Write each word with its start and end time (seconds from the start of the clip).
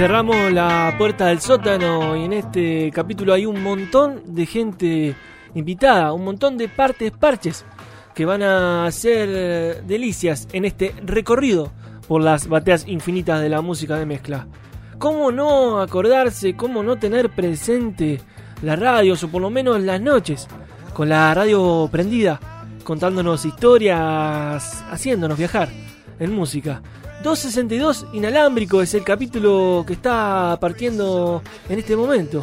Cerramos 0.00 0.50
la 0.50 0.94
puerta 0.96 1.26
del 1.26 1.42
sótano 1.42 2.16
y 2.16 2.24
en 2.24 2.32
este 2.32 2.90
capítulo 2.90 3.34
hay 3.34 3.44
un 3.44 3.62
montón 3.62 4.22
de 4.34 4.46
gente 4.46 5.14
invitada, 5.54 6.14
un 6.14 6.24
montón 6.24 6.56
de 6.56 6.70
partes 6.70 7.10
parches 7.10 7.66
que 8.14 8.24
van 8.24 8.42
a 8.42 8.86
hacer 8.86 9.28
eh, 9.30 9.82
delicias 9.86 10.48
en 10.54 10.64
este 10.64 10.94
recorrido 11.04 11.70
por 12.08 12.22
las 12.22 12.48
bateas 12.48 12.88
infinitas 12.88 13.42
de 13.42 13.50
la 13.50 13.60
música 13.60 13.98
de 13.98 14.06
mezcla. 14.06 14.46
¿Cómo 14.98 15.30
no 15.32 15.82
acordarse, 15.82 16.56
cómo 16.56 16.82
no 16.82 16.96
tener 16.96 17.28
presente 17.28 18.22
la 18.62 18.76
radio, 18.76 19.12
o 19.22 19.28
por 19.28 19.42
lo 19.42 19.50
menos 19.50 19.82
las 19.82 20.00
noches, 20.00 20.48
con 20.94 21.10
la 21.10 21.34
radio 21.34 21.90
prendida, 21.92 22.40
contándonos 22.84 23.44
historias, 23.44 24.82
haciéndonos 24.90 25.36
viajar 25.36 25.68
en 26.18 26.32
música? 26.32 26.80
262 27.22 28.06
inalámbrico 28.14 28.80
es 28.80 28.94
el 28.94 29.04
capítulo 29.04 29.84
que 29.86 29.92
está 29.92 30.56
partiendo 30.58 31.42
en 31.68 31.78
este 31.78 31.94
momento. 31.94 32.42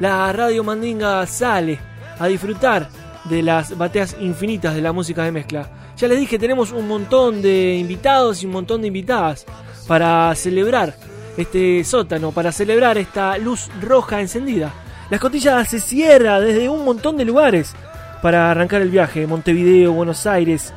La 0.00 0.32
radio 0.32 0.64
Mandinga 0.64 1.24
sale 1.26 1.78
a 2.18 2.26
disfrutar 2.26 2.88
de 3.24 3.42
las 3.42 3.78
bateas 3.78 4.16
infinitas 4.20 4.74
de 4.74 4.82
la 4.82 4.92
música 4.92 5.22
de 5.22 5.30
mezcla. 5.30 5.70
Ya 5.96 6.08
les 6.08 6.18
dije, 6.18 6.40
tenemos 6.40 6.72
un 6.72 6.88
montón 6.88 7.40
de 7.40 7.76
invitados 7.76 8.42
y 8.42 8.46
un 8.46 8.52
montón 8.52 8.80
de 8.80 8.88
invitadas 8.88 9.46
para 9.86 10.34
celebrar 10.34 10.96
este 11.36 11.84
sótano, 11.84 12.32
para 12.32 12.50
celebrar 12.50 12.98
esta 12.98 13.38
luz 13.38 13.68
roja 13.80 14.20
encendida. 14.20 14.74
La 15.08 15.16
escotilla 15.16 15.64
se 15.64 15.78
cierra 15.78 16.40
desde 16.40 16.68
un 16.68 16.84
montón 16.84 17.16
de 17.16 17.24
lugares 17.24 17.74
para 18.22 18.50
arrancar 18.50 18.82
el 18.82 18.90
viaje. 18.90 19.24
Montevideo, 19.26 19.92
Buenos 19.92 20.26
Aires, 20.26 20.74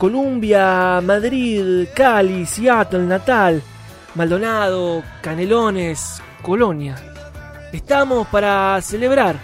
Columbia, 0.00 1.02
Madrid, 1.02 1.86
Cali, 1.94 2.46
Seattle, 2.46 3.00
Natal, 3.00 3.62
Maldonado, 4.14 5.02
Canelones, 5.20 6.22
Colonia. 6.40 6.96
Estamos 7.70 8.26
para 8.28 8.80
celebrar 8.80 9.36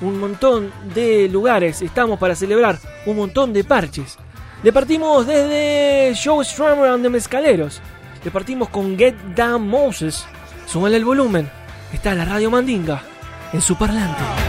un 0.00 0.18
montón 0.18 0.72
de 0.92 1.28
lugares, 1.28 1.80
estamos 1.80 2.18
para 2.18 2.34
celebrar 2.34 2.76
un 3.06 3.18
montón 3.18 3.52
de 3.52 3.62
parches. 3.62 4.18
Le 4.64 4.72
partimos 4.72 5.28
desde 5.28 6.12
Show 6.16 6.42
Strummer 6.42 6.90
and 6.90 7.04
the 7.04 7.08
Mezcaleros. 7.08 7.80
Le 8.24 8.32
partimos 8.32 8.68
con 8.68 8.98
Get 8.98 9.14
Down 9.36 9.68
Moses. 9.68 10.26
Súbale 10.66 10.96
el 10.96 11.04
volumen. 11.04 11.48
Está 11.92 12.16
la 12.16 12.24
radio 12.24 12.50
Mandinga 12.50 13.00
en 13.52 13.60
su 13.60 13.76
parlante. 13.78 14.39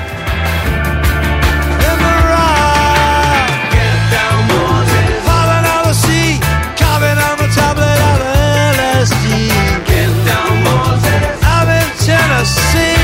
Tennessee. 12.05 12.97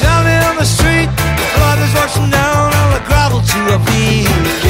Down 0.00 0.26
on 0.48 0.56
the 0.56 0.64
street, 0.64 1.08
blood 1.56 1.78
is 1.80 1.92
washing 1.94 2.30
down 2.30 2.72
on 2.72 2.92
the 2.94 3.02
gravel 3.08 3.40
to 3.40 3.74
a 3.74 3.78
beat. 3.86 4.65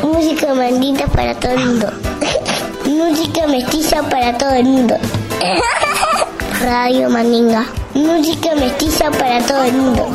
Música 0.00 0.54
mandinga 0.54 1.06
para 1.08 1.34
todo 1.34 1.52
el 1.52 1.58
mundo. 1.58 1.92
Música 2.86 3.46
mestiza 3.46 4.02
para 4.08 4.38
todo 4.38 4.50
el 4.50 4.64
mundo. 4.64 4.96
Radio 6.62 7.10
Mandinga. 7.10 7.66
Música 7.94 8.54
mestiza 8.54 9.10
para 9.10 9.40
todo 9.40 9.64
el 9.64 9.72
mundo. 9.72 10.06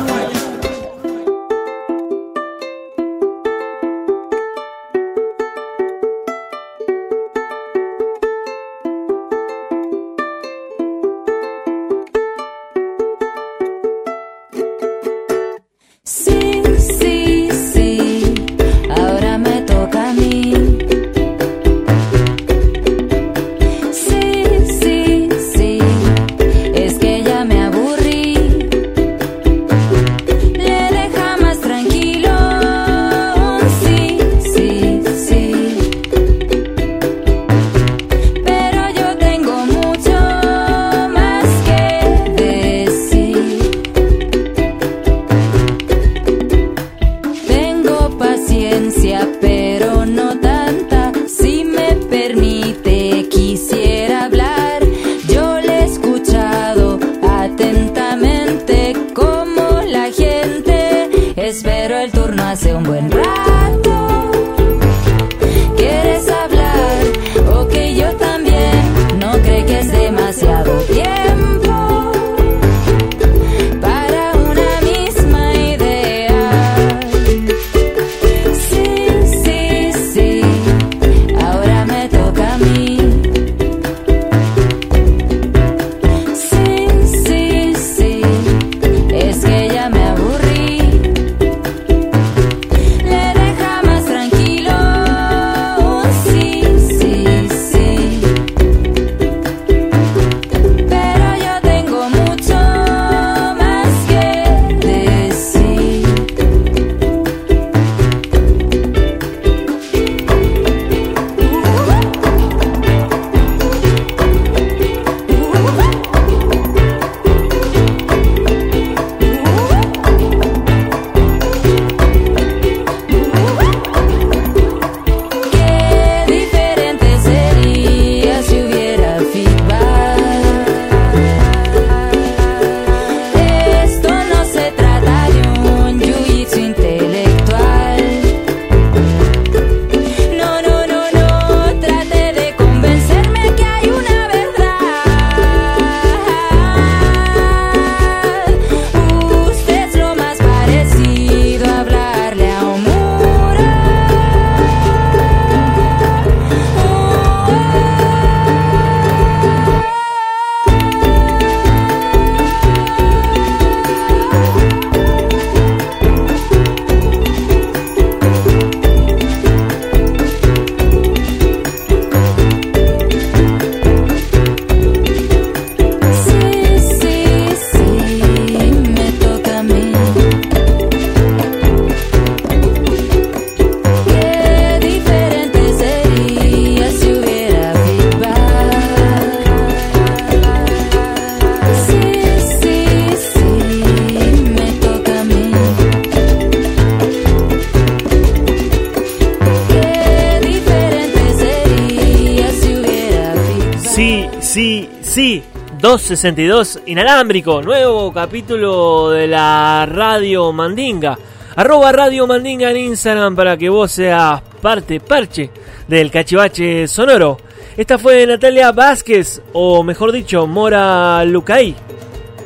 Sí, 203.98 204.28
sí, 204.38 204.88
sí. 205.00 205.42
262 205.80 206.82
inalámbrico, 206.86 207.60
nuevo 207.62 208.12
capítulo 208.12 209.10
de 209.10 209.26
la 209.26 209.88
Radio 209.90 210.52
Mandinga. 210.52 211.18
Arroba 211.56 211.90
Radio 211.90 212.24
Mandinga 212.28 212.70
en 212.70 212.76
Instagram 212.76 213.34
para 213.34 213.56
que 213.56 213.68
vos 213.68 213.90
seas 213.90 214.40
parte, 214.62 215.00
parche 215.00 215.50
del 215.88 216.12
cachivache 216.12 216.86
sonoro. 216.86 217.38
Esta 217.76 217.98
fue 217.98 218.24
Natalia 218.24 218.70
Vázquez, 218.70 219.42
o 219.52 219.82
mejor 219.82 220.12
dicho, 220.12 220.46
Mora 220.46 221.24
Lucay. 221.24 221.74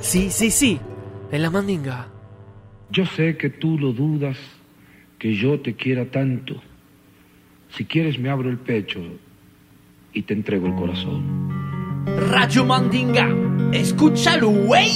Sí, 0.00 0.30
sí, 0.30 0.50
sí, 0.50 0.80
en 1.30 1.42
la 1.42 1.50
Mandinga. 1.50 2.08
Yo 2.88 3.04
sé 3.04 3.36
que 3.36 3.50
tú 3.50 3.78
lo 3.78 3.92
dudas, 3.92 4.38
que 5.18 5.34
yo 5.34 5.60
te 5.60 5.74
quiera 5.74 6.06
tanto. 6.06 6.54
Si 7.76 7.84
quieres 7.84 8.18
me 8.18 8.30
abro 8.30 8.48
el 8.48 8.56
pecho 8.56 9.02
y 10.12 10.22
te 10.22 10.34
entrego 10.34 10.66
el 10.66 10.74
corazón. 10.74 11.52
Radio 12.30 12.64
Mandinga, 12.64 13.28
escúchalo, 13.72 14.50
güey. 14.50 14.92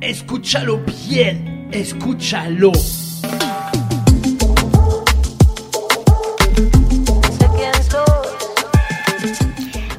Escúchalo 0.00 0.80
bien, 1.08 1.68
escúchalo. 1.72 2.72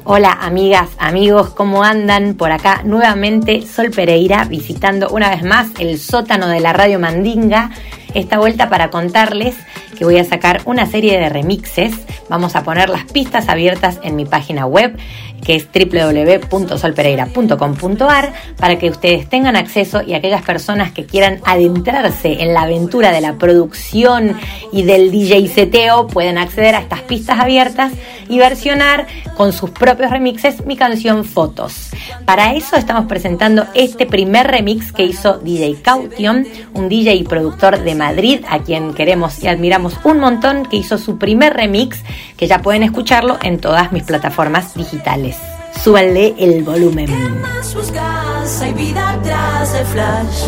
Hola 0.08 0.38
amigas, 0.40 0.90
amigos, 0.98 1.50
¿cómo 1.50 1.82
andan? 1.82 2.34
Por 2.34 2.52
acá 2.52 2.82
nuevamente 2.84 3.62
Sol 3.62 3.90
Pereira 3.90 4.44
visitando 4.44 5.08
una 5.08 5.30
vez 5.30 5.42
más 5.42 5.70
el 5.80 5.98
sótano 5.98 6.46
de 6.46 6.60
la 6.60 6.72
Radio 6.72 7.00
Mandinga. 7.00 7.72
Esta 8.14 8.38
vuelta 8.38 8.70
para 8.70 8.90
contarles 8.90 9.56
que 9.96 10.04
voy 10.04 10.18
a 10.18 10.24
sacar 10.24 10.62
una 10.64 10.86
serie 10.86 11.18
de 11.18 11.28
remixes. 11.28 11.94
Vamos 12.28 12.56
a 12.56 12.64
poner 12.64 12.88
las 12.88 13.04
pistas 13.04 13.48
abiertas 13.48 14.00
en 14.02 14.16
mi 14.16 14.24
página 14.24 14.66
web, 14.66 14.96
que 15.44 15.56
es 15.56 15.66
www.solpereira.com.ar, 15.72 18.32
para 18.56 18.78
que 18.78 18.90
ustedes 18.90 19.28
tengan 19.28 19.56
acceso 19.56 20.02
y 20.02 20.14
aquellas 20.14 20.42
personas 20.42 20.92
que 20.92 21.06
quieran 21.06 21.40
adentrarse 21.44 22.42
en 22.42 22.54
la 22.54 22.62
aventura 22.62 23.12
de 23.12 23.20
la 23.20 23.34
producción 23.34 24.36
y 24.72 24.82
del 24.82 25.10
DJ 25.10 25.48
seteo 25.48 26.06
pueden 26.06 26.38
acceder 26.38 26.74
a 26.74 26.80
estas 26.80 27.02
pistas 27.02 27.38
abiertas 27.38 27.92
y 28.28 28.38
versionar 28.38 29.06
con 29.36 29.52
sus 29.52 29.70
propios 29.70 30.10
remixes 30.10 30.64
mi 30.66 30.76
canción 30.76 31.24
Fotos. 31.24 31.90
Para 32.24 32.54
eso 32.54 32.76
estamos 32.76 33.06
presentando 33.06 33.66
este 33.74 34.06
primer 34.06 34.46
remix 34.46 34.92
que 34.92 35.04
hizo 35.04 35.38
DJ 35.38 35.76
Caution, 35.82 36.46
un 36.74 36.88
DJ 36.88 37.24
productor 37.24 37.80
de 37.80 37.94
Madrid 37.94 38.44
a 38.48 38.60
quien 38.60 38.94
queremos 38.94 39.42
y 39.42 39.48
admiramos 39.48 39.94
un 40.04 40.20
montón, 40.20 40.66
que 40.66 40.76
hizo 40.76 40.98
su 40.98 41.18
primer 41.18 41.54
remix, 41.54 42.02
que 42.36 42.46
ya 42.46 42.62
pueden 42.62 42.82
escucharlo 42.82 43.38
en 43.42 43.58
todas 43.58 43.92
mis 43.92 44.02
plataformas 44.02 44.74
digitales. 44.74 45.35
Súbanle 45.82 46.34
el 46.38 46.62
volumen. 46.64 47.06
¿Qué 47.06 47.28
más 47.40 47.74
buscas? 47.74 48.60
Hay 48.60 48.72
vida 48.74 49.10
atrás 49.10 49.72
del 49.72 49.86
flash. 49.86 50.46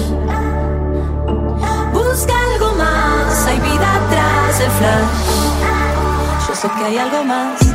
Busca 1.92 2.34
algo 2.54 2.74
más, 2.74 3.46
hay 3.46 3.60
vida 3.60 4.06
atrás 4.06 4.58
del 4.58 4.70
flash. 4.70 6.48
Yo 6.48 6.54
sé 6.54 6.68
que 6.76 6.84
hay 6.84 6.98
algo 6.98 7.24
más. 7.24 7.67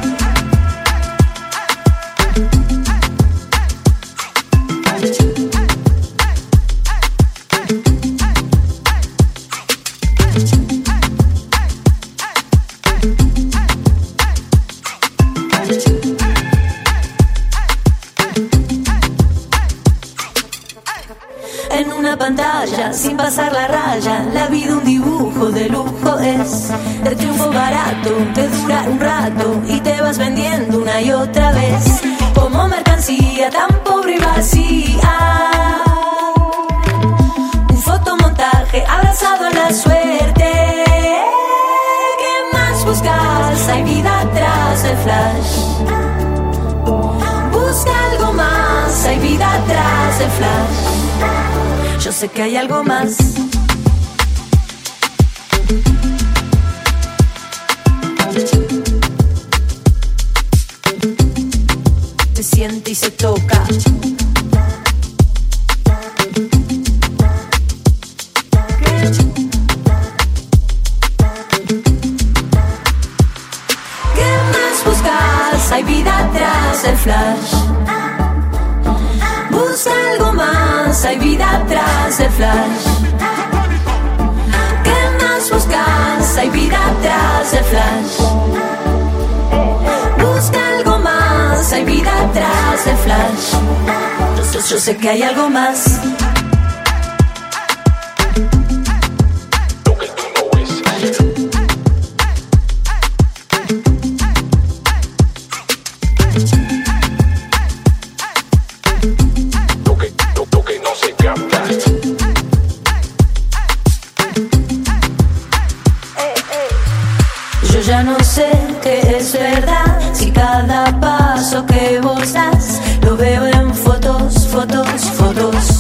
Ya 117.86 118.02
no 118.04 118.18
sé 118.24 118.50
qué 118.82 119.18
es 119.18 119.34
verdad 119.34 120.00
si 120.14 120.32
cada 120.32 120.86
paso 121.00 121.66
que 121.66 122.00
vos 122.00 122.34
das 122.34 122.82
lo 123.04 123.18
veo 123.18 123.46
en 123.48 123.74
fotos, 123.74 124.48
fotos, 124.48 125.02
fotos. 125.18 125.73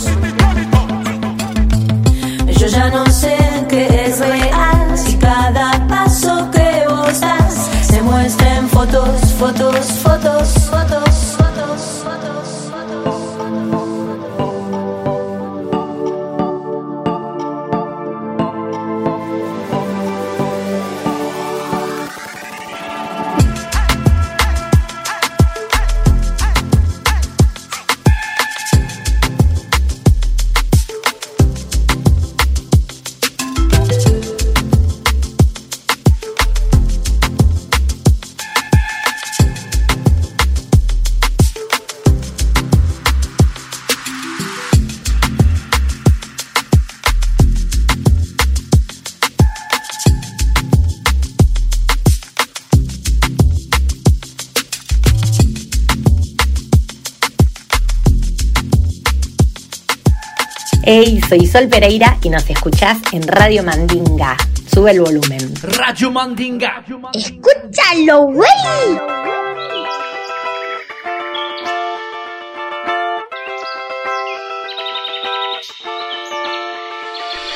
Soy 61.33 61.47
Sol 61.47 61.67
Pereira 61.67 62.15
y 62.21 62.29
nos 62.29 62.47
escuchás 62.47 62.99
en 63.11 63.27
Radio 63.27 63.63
Mandinga. 63.63 64.37
Sube 64.71 64.91
el 64.91 65.01
volumen. 65.01 65.39
Radio 65.63 66.11
Mandinga. 66.11 66.85
Escúchalo, 67.11 68.25
güey. 68.25 68.47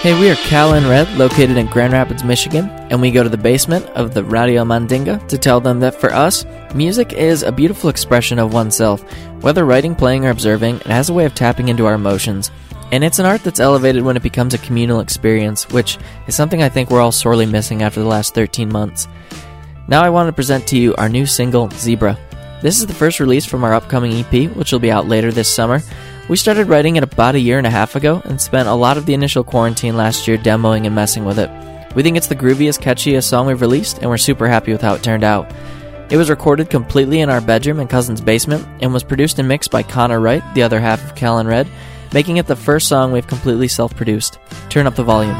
Hey, 0.01 0.19
we 0.19 0.31
are 0.31 0.36
Cal 0.48 0.74
and 0.74 0.88
Red, 0.88 1.07
located 1.17 1.57
in 1.57 1.67
Grand 1.67 1.93
Rapids, 1.93 2.24
Michigan, 2.24 2.69
and 2.89 3.00
we 3.00 3.12
go 3.12 3.22
to 3.22 3.29
the 3.29 3.38
basement 3.38 3.86
of 3.89 4.15
the 4.15 4.24
Radio 4.24 4.63
Mandinga 4.63 5.27
to 5.27 5.38
tell 5.38 5.62
them 5.62 5.81
that 5.81 5.93
for 5.93 6.12
us, 6.12 6.46
music 6.74 7.13
is 7.13 7.43
a 7.43 7.51
beautiful 7.51 7.91
expression 7.91 8.39
of 8.39 8.53
oneself. 8.53 9.03
Whether 9.41 9.65
writing, 9.65 9.93
playing, 9.93 10.25
or 10.25 10.31
observing, 10.31 10.77
it 10.77 10.88
has 10.88 11.10
a 11.10 11.13
way 11.13 11.25
of 11.25 11.36
tapping 11.36 11.67
into 11.67 11.86
our 11.86 11.93
emotions. 11.93 12.50
And 12.91 13.03
it's 13.03 13.20
an 13.20 13.25
art 13.25 13.44
that's 13.44 13.60
elevated 13.60 14.03
when 14.03 14.15
it 14.15 14.24
becomes 14.24 14.53
a 14.53 14.60
communal 14.60 15.01
experience, 15.01 15.70
which 15.70 15.98
is 16.27 16.36
something 16.36 16.63
I 16.63 16.70
think 16.70 16.89
we're 16.89 17.01
all 17.01 17.12
sorely 17.12 17.46
missing 17.46 17.84
after 17.84 18.00
the 18.00 18.08
last 18.08 18.34
13 18.34 18.72
months. 18.72 19.08
Now 19.88 20.03
I 20.03 20.10
want 20.10 20.27
to 20.27 20.34
present 20.34 20.67
to 20.67 20.77
you 20.77 20.96
our 20.96 21.10
new 21.10 21.25
single, 21.25 21.70
Zebra. 21.72 22.17
This 22.62 22.79
is 22.79 22.88
the 22.88 22.94
first 22.94 23.20
release 23.20 23.46
from 23.46 23.63
our 23.63 23.74
upcoming 23.74 24.13
EP, 24.13 24.50
which 24.56 24.72
will 24.72 24.79
be 24.79 24.91
out 24.91 25.08
later 25.08 25.32
this 25.32 25.53
summer. 25.53 25.82
We 26.29 26.38
started 26.38 26.67
writing 26.67 26.96
it 26.96 27.03
about 27.03 27.36
a 27.36 27.39
year 27.39 27.58
and 27.58 27.67
a 27.67 27.72
half 27.72 27.96
ago 27.96 28.22
and 28.25 28.41
spent 28.41 28.67
a 28.67 28.74
lot 28.74 28.98
of 28.98 29.06
the 29.06 29.13
initial 29.13 29.44
quarantine 29.44 29.96
last 29.96 30.27
year 30.27 30.38
demoing 30.38 30.86
and 30.86 30.96
messing 30.96 31.24
with 31.24 31.39
it. 31.39 31.50
We 31.96 32.03
think 32.03 32.17
it's 32.17 32.27
the 32.27 32.36
grooviest, 32.36 32.82
catchiest 32.82 33.24
song 33.24 33.48
we've 33.48 33.62
released, 33.62 34.00
and 34.00 34.10
we're 34.10 34.17
super 34.17 34.48
happy 34.48 34.72
with 34.72 34.82
how 34.82 34.94
it 34.94 35.03
turned 35.03 35.24
out. 35.24 35.51
It 36.10 36.17
was 36.17 36.29
recorded 36.29 36.70
completely 36.70 37.20
in 37.20 37.29
our 37.29 37.41
bedroom 37.41 37.79
and 37.79 37.89
cousin's 37.89 38.22
basement 38.22 38.67
and 38.82 38.94
was 38.94 39.03
produced 39.03 39.39
and 39.39 39.48
mixed 39.48 39.72
by 39.72 39.84
Connor 39.84 40.20
Wright, 40.20 40.44
the 40.53 40.63
other 40.63 40.79
half 40.79 41.03
of 41.03 41.15
Callan 41.15 41.48
Red, 41.48 41.67
making 42.14 42.38
it 42.38 42.48
the 42.48 42.56
first 42.56 42.88
song 42.88 43.12
we've 43.12 43.28
completely 43.28 43.68
self 43.68 43.96
produced. 43.96 44.40
Turn 44.70 44.88
up 44.88 44.96
the 44.96 45.04
volume. 45.04 45.38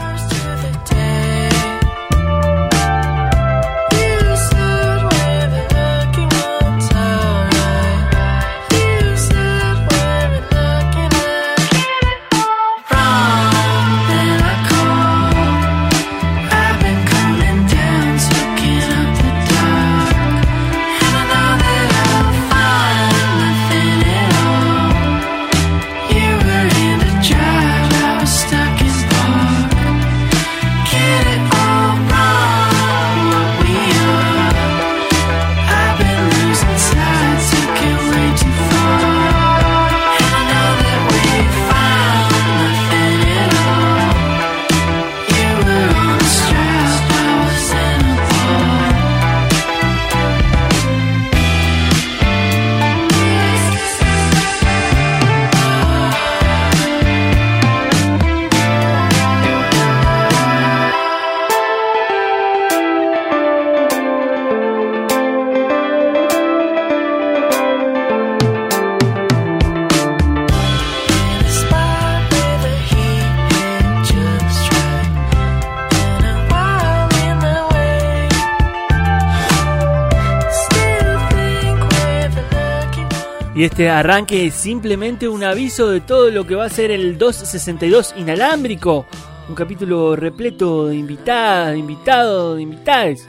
Y 83.58 83.64
este 83.64 83.90
arranque 83.90 84.46
es 84.46 84.54
simplemente 84.54 85.28
un 85.28 85.44
aviso 85.44 85.90
de 85.90 86.00
todo 86.00 86.30
lo 86.30 86.46
que 86.46 86.54
va 86.54 86.66
a 86.66 86.70
ser 86.70 86.92
el 86.92 87.18
262 87.18 88.14
inalámbrico. 88.16 89.08
Un 89.50 89.56
capítulo 89.56 90.16
repleto 90.16 90.86
de 90.86 90.96
invitadas, 90.96 91.72
de 91.72 91.80
invitados, 91.80 92.56
de 92.56 92.62
invitades. 92.62 93.28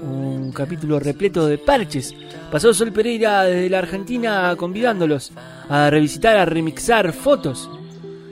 Un 0.00 0.50
capítulo 0.52 0.98
repleto 0.98 1.46
de 1.46 1.58
parches. 1.58 2.14
Pasó 2.50 2.72
Sol 2.72 2.90
Pereira 2.90 3.42
desde 3.42 3.68
la 3.68 3.80
Argentina 3.80 4.54
convidándolos 4.56 5.30
a 5.68 5.90
revisitar, 5.90 6.38
a 6.38 6.46
remixar 6.46 7.12
fotos. 7.12 7.68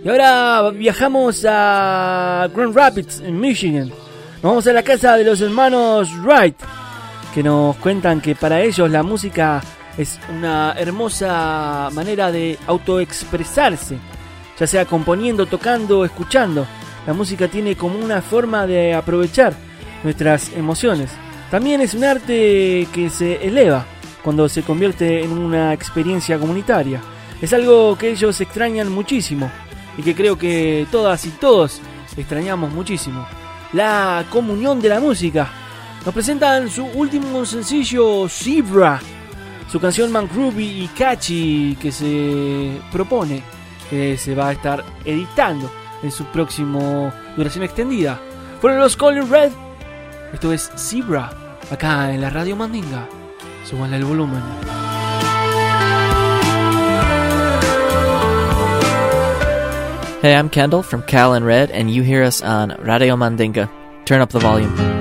Y 0.02 0.08
ahora 0.08 0.70
viajamos 0.70 1.44
a 1.46 2.48
Grand 2.54 2.74
Rapids, 2.74 3.20
en 3.20 3.38
Michigan. 3.38 3.88
Nos 3.88 4.42
vamos 4.42 4.66
a 4.66 4.72
la 4.72 4.82
casa 4.82 5.14
de 5.18 5.24
los 5.24 5.42
hermanos 5.42 6.08
Wright, 6.22 6.56
que 7.34 7.42
nos 7.42 7.76
cuentan 7.76 8.22
que 8.22 8.34
para 8.34 8.62
ellos 8.62 8.90
la 8.90 9.02
música 9.02 9.62
es 9.98 10.18
una 10.30 10.74
hermosa 10.78 11.90
manera 11.92 12.30
de 12.30 12.56
autoexpresarse, 12.68 13.98
ya 14.58 14.66
sea 14.66 14.84
componiendo, 14.86 15.46
tocando, 15.46 16.04
escuchando. 16.04 16.66
La 17.04 17.12
música 17.12 17.48
tiene 17.48 17.76
como 17.76 17.98
una 17.98 18.22
forma 18.22 18.66
de 18.66 18.94
aprovechar 18.94 19.54
nuestras 20.04 20.52
emociones. 20.52 21.10
También 21.50 21.80
es 21.80 21.94
un 21.94 22.04
arte 22.04 22.86
que 22.92 23.10
se 23.10 23.44
eleva 23.44 23.84
cuando 24.22 24.48
se 24.48 24.62
convierte 24.62 25.24
en 25.24 25.32
una 25.32 25.72
experiencia 25.72 26.38
comunitaria. 26.38 27.00
Es 27.42 27.52
algo 27.52 27.98
que 27.98 28.10
ellos 28.10 28.40
extrañan 28.40 28.92
muchísimo 28.92 29.50
y 29.96 30.02
que 30.02 30.14
creo 30.14 30.38
que 30.38 30.86
todas 30.92 31.24
y 31.26 31.30
todos 31.30 31.80
extrañamos 32.16 32.72
muchísimo. 32.72 33.26
La 33.72 34.24
comunión 34.30 34.80
de 34.80 34.90
la 34.90 35.00
música. 35.00 35.50
Nos 36.04 36.14
presentan 36.14 36.70
su 36.70 36.84
último 36.84 37.44
sencillo, 37.44 38.28
Zebra, 38.28 39.00
su 39.68 39.80
canción 39.80 40.10
Man 40.10 40.28
Groovy 40.32 40.84
y 40.84 40.88
Catchy 40.88 41.76
que 41.80 41.92
se 41.92 42.80
propone 42.90 43.42
que 43.90 44.16
se 44.16 44.34
va 44.34 44.48
a 44.48 44.52
estar 44.52 44.84
editando 45.04 45.70
en 46.02 46.10
su 46.10 46.24
próximo 46.26 47.12
duración 47.36 47.64
extendida. 47.64 48.20
Fueron 48.60 48.80
los 48.80 48.96
Colin 48.96 49.30
Red. 49.30 49.52
Esto 50.32 50.52
es 50.52 50.70
Zebra, 50.76 51.30
acá 51.70 52.12
en 52.12 52.20
la 52.20 52.30
Radio 52.30 52.56
Mandinga. 52.56 53.08
Súbanle 53.64 53.96
el 53.96 54.04
volumen. 54.04 54.42
Hey, 60.20 60.34
I'm 60.34 60.50
Kendall 60.50 60.82
from 60.82 61.02
Cal 61.02 61.34
and 61.34 61.46
Red, 61.46 61.70
and 61.70 61.90
you 61.90 62.02
hear 62.02 62.24
us 62.24 62.42
on 62.42 62.74
Radio 62.82 63.16
Mandinga. 63.16 63.70
Turn 64.04 64.20
up 64.20 64.30
the 64.30 64.40
volume. 64.40 64.97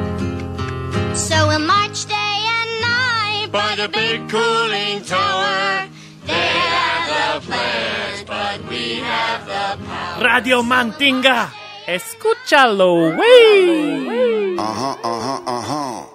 The 3.87 3.97
big 3.97 4.29
cooling 4.29 5.01
tower. 5.03 5.87
They 6.25 6.33
have 6.33 7.41
the 7.41 7.47
plans, 7.47 8.23
but 8.25 8.69
we 8.69 8.99
have 8.99 9.45
the 9.45 9.85
power. 9.85 10.23
Radio 10.23 10.63
Mandinga. 10.63 11.49
Escúchalo, 11.87 13.15
wey. 13.17 14.55
Ajá, 14.59 14.97
ajá, 15.03 15.41
ajá. 15.45 16.07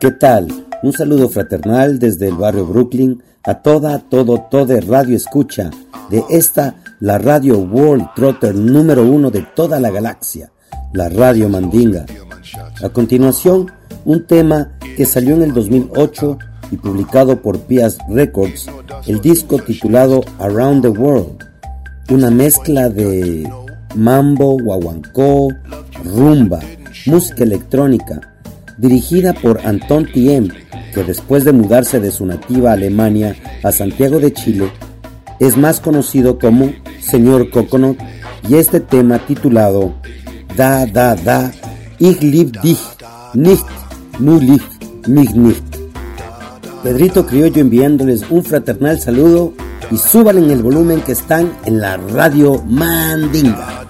¿Qué 0.00 0.10
tal? 0.12 0.48
Un 0.82 0.92
saludo 0.92 1.28
fraternal 1.28 1.98
desde 1.98 2.28
el 2.28 2.34
barrio 2.34 2.66
Brooklyn 2.66 3.22
a 3.44 3.54
toda, 3.54 3.98
todo, 3.98 4.46
todo 4.50 4.80
radio 4.80 5.16
escucha 5.16 5.70
de 6.10 6.24
esta, 6.30 6.74
la 7.00 7.18
radio 7.18 7.58
World 7.58 8.08
Trotter 8.14 8.54
número 8.54 9.02
uno 9.02 9.30
de 9.30 9.42
toda 9.42 9.80
la 9.80 9.90
galaxia, 9.90 10.52
la 10.92 11.08
radio 11.08 11.48
Mandinga. 11.48 12.06
A 12.82 12.88
continuación, 12.88 13.70
un 14.04 14.24
tema 14.26 14.72
que 14.96 15.06
salió 15.06 15.36
en 15.36 15.42
el 15.42 15.54
2008 15.54 16.38
y 16.72 16.76
publicado 16.76 17.40
por 17.40 17.60
Pias 17.60 17.96
Records, 18.08 18.66
el 19.06 19.20
disco 19.20 19.58
titulado 19.58 20.22
Around 20.40 20.82
the 20.82 20.88
World, 20.88 21.44
una 22.10 22.28
mezcla 22.30 22.88
de 22.88 23.48
mambo, 23.94 24.58
guaguancó, 24.60 25.50
rumba, 26.04 26.58
música 27.06 27.44
electrónica, 27.44 28.20
dirigida 28.78 29.32
por 29.32 29.64
Anton 29.64 30.08
Tiem, 30.12 30.48
que 30.92 31.04
después 31.04 31.44
de 31.44 31.52
mudarse 31.52 32.00
de 32.00 32.10
su 32.10 32.26
nativa 32.26 32.72
Alemania 32.72 33.36
a 33.62 33.70
Santiago 33.70 34.18
de 34.18 34.32
Chile, 34.32 34.72
es 35.38 35.56
más 35.56 35.78
conocido 35.78 36.36
como 36.36 36.72
Señor 37.00 37.48
Coconut 37.50 37.98
y 38.48 38.56
este 38.56 38.80
tema 38.80 39.20
titulado 39.20 39.94
Da 40.56 40.84
Da 40.86 41.14
Da 41.14 41.52
Ich 42.04 42.20
lieb 42.20 42.60
dich 42.62 42.80
nicht, 43.32 43.64
nur 44.18 44.40
lieb 44.40 44.64
mich 45.06 45.32
nicht. 45.36 45.62
Pedrito 46.82 47.24
Criollo 47.24 47.60
enviándoles 47.60 48.28
un 48.28 48.42
fraternal 48.42 48.98
saludo 48.98 49.52
y 49.88 49.96
suban 49.96 50.38
en 50.38 50.50
el 50.50 50.64
volumen 50.64 51.00
que 51.02 51.12
están 51.12 51.52
en 51.64 51.80
la 51.80 51.98
radio 51.98 52.60
Mandinga. 52.66 53.81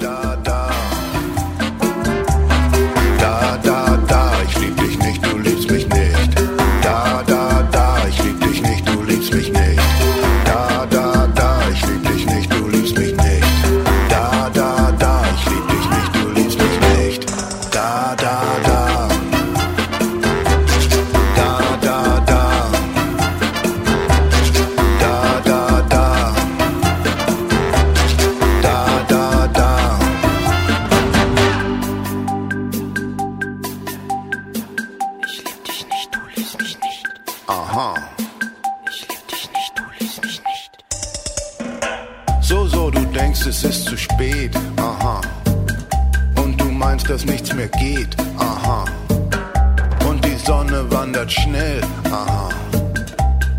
Sonne 50.73 50.91
wandert 50.91 51.31
schnell. 51.31 51.83
Aha. 52.05 52.49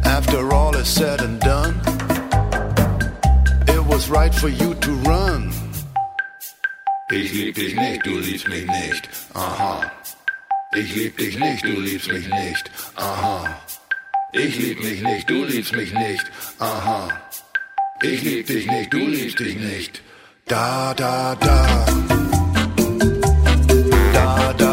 After 0.04 0.52
all 0.52 0.76
is 0.76 0.88
said 0.88 1.22
and 1.22 1.40
done, 1.40 1.76
it 3.68 3.86
was 3.86 4.10
right 4.10 4.34
for 4.34 4.50
you 4.50 4.74
to 4.74 4.92
run. 5.06 5.52
Ich 7.12 7.32
lieb 7.34 7.56
dich 7.56 7.76
nicht, 7.76 8.06
du 8.06 8.18
liebst 8.18 8.48
mich 8.48 8.66
nicht. 8.66 9.10
Aha. 9.36 9.92
Ich 10.76 10.96
lieb 10.96 11.18
dich 11.18 11.38
nicht, 11.38 11.64
du 11.64 11.80
liebst 11.82 12.12
mich 12.12 12.28
nicht. 12.28 12.72
Aha. 12.96 13.60
Ich 14.32 14.58
lieb 14.58 14.82
mich 14.82 15.02
nicht, 15.04 15.30
du 15.30 15.46
liebst 15.46 15.76
mich 15.76 15.94
nicht. 15.94 16.26
Aha. 16.58 17.10
Ich 18.02 18.24
lieb 18.24 18.48
dich 18.48 18.66
nicht, 18.66 18.92
du 18.92 18.98
liebst 18.98 19.40
dich 19.40 19.56
nicht. 19.56 20.02
Da, 20.48 20.96
da. 20.96 21.36
Da, 21.36 21.76
da, 24.14 24.54
da. 24.54 24.73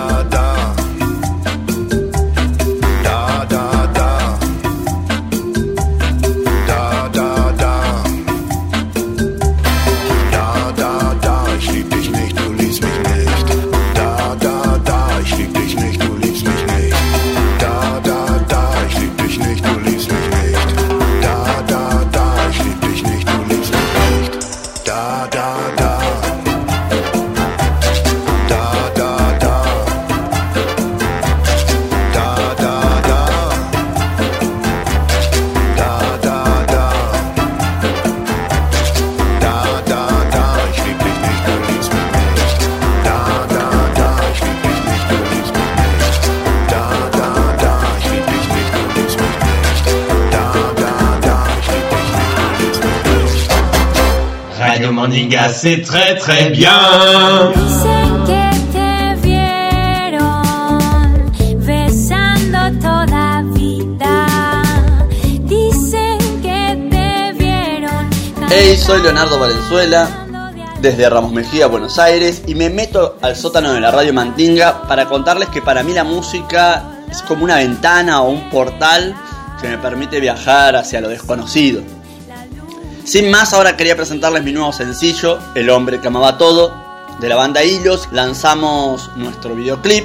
Hey, 68.52 68.76
soy 68.76 69.02
Leonardo 69.02 69.38
Valenzuela, 69.38 70.08
desde 70.80 71.08
Ramos 71.08 71.32
Mejía, 71.32 71.66
Buenos 71.66 71.98
Aires, 71.98 72.42
y 72.46 72.54
me 72.54 72.70
meto 72.70 73.16
al 73.20 73.34
sótano 73.36 73.72
de 73.72 73.80
la 73.80 73.90
radio 73.90 74.12
Mantinga 74.12 74.82
para 74.82 75.06
contarles 75.06 75.48
que 75.48 75.60
para 75.60 75.82
mí 75.82 75.92
la 75.92 76.04
música 76.04 76.84
es 77.10 77.22
como 77.22 77.44
una 77.44 77.56
ventana 77.56 78.22
o 78.22 78.30
un 78.30 78.48
portal 78.50 79.14
que 79.60 79.68
me 79.68 79.78
permite 79.78 80.20
viajar 80.20 80.76
hacia 80.76 81.00
lo 81.00 81.08
desconocido. 81.08 81.99
Sin 83.10 83.28
más, 83.28 83.52
ahora 83.54 83.76
quería 83.76 83.96
presentarles 83.96 84.44
mi 84.44 84.52
nuevo 84.52 84.72
sencillo, 84.72 85.40
El 85.56 85.68
hombre 85.70 86.00
que 86.00 86.06
amaba 86.06 86.38
todo, 86.38 86.72
de 87.20 87.28
la 87.28 87.34
banda 87.34 87.64
Hilos. 87.64 88.08
Lanzamos 88.12 89.10
nuestro 89.16 89.56
videoclip, 89.56 90.04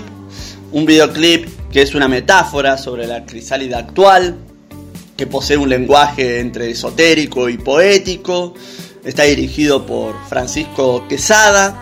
un 0.72 0.88
videoclip 0.88 1.70
que 1.70 1.84
es 1.84 1.94
una 1.94 2.08
metáfora 2.08 2.80
sobre 2.80 3.06
la 3.06 3.24
crisálida 3.24 3.78
actual, 3.78 4.36
que 5.16 5.28
posee 5.28 5.56
un 5.56 5.70
lenguaje 5.70 6.40
entre 6.40 6.72
esotérico 6.72 7.48
y 7.48 7.60
poético. 7.60 8.56
Está 9.04 9.22
dirigido 9.22 9.86
por 9.86 10.16
Francisco 10.28 11.08
Quesada 11.08 11.80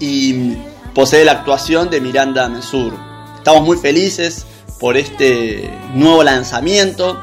y 0.00 0.54
posee 0.94 1.26
la 1.26 1.32
actuación 1.32 1.90
de 1.90 2.00
Miranda 2.00 2.48
Mesur. 2.48 2.94
Estamos 3.36 3.66
muy 3.66 3.76
felices 3.76 4.46
por 4.80 4.96
este 4.96 5.70
nuevo 5.92 6.22
lanzamiento, 6.22 7.20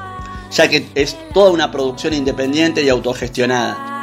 ya 0.56 0.70
que 0.70 0.88
es 0.96 1.18
toda 1.34 1.52
una 1.52 1.70
producción 1.70 2.14
independiente 2.14 2.82
y 2.82 2.90
autogestionada. 2.90 3.94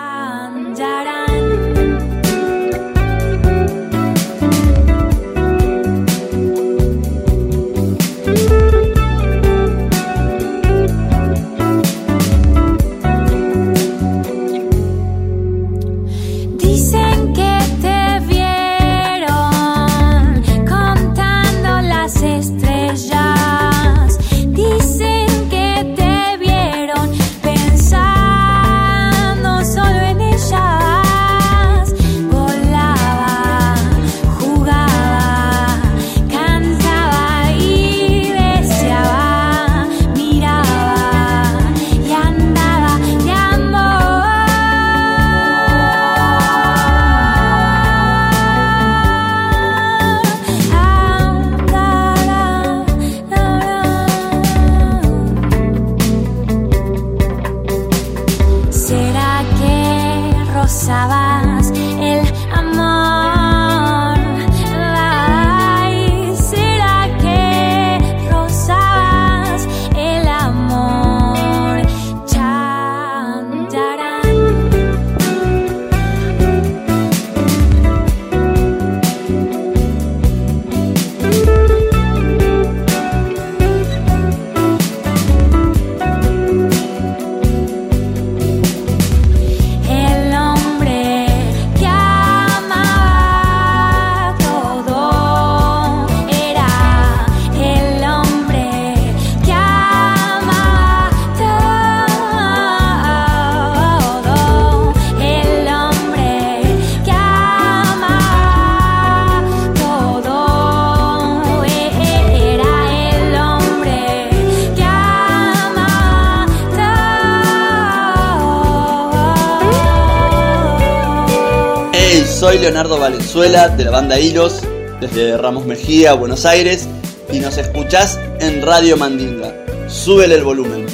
Valenzuela 123.35 123.69
de 123.69 123.85
la 123.85 123.91
banda 123.91 124.21
Hilos, 124.21 124.61
desde 125.01 125.39
Ramos 125.39 125.65
Mejía, 125.65 126.13
Buenos 126.13 126.45
Aires, 126.45 126.87
y 127.33 127.41
nos 127.41 127.57
escuchás 127.57 128.21
en 128.41 128.61
Radio 128.61 128.99
Mandinga. 128.99 129.55
Súbele 129.89 130.35
el 130.35 130.43
volumen. 130.45 130.85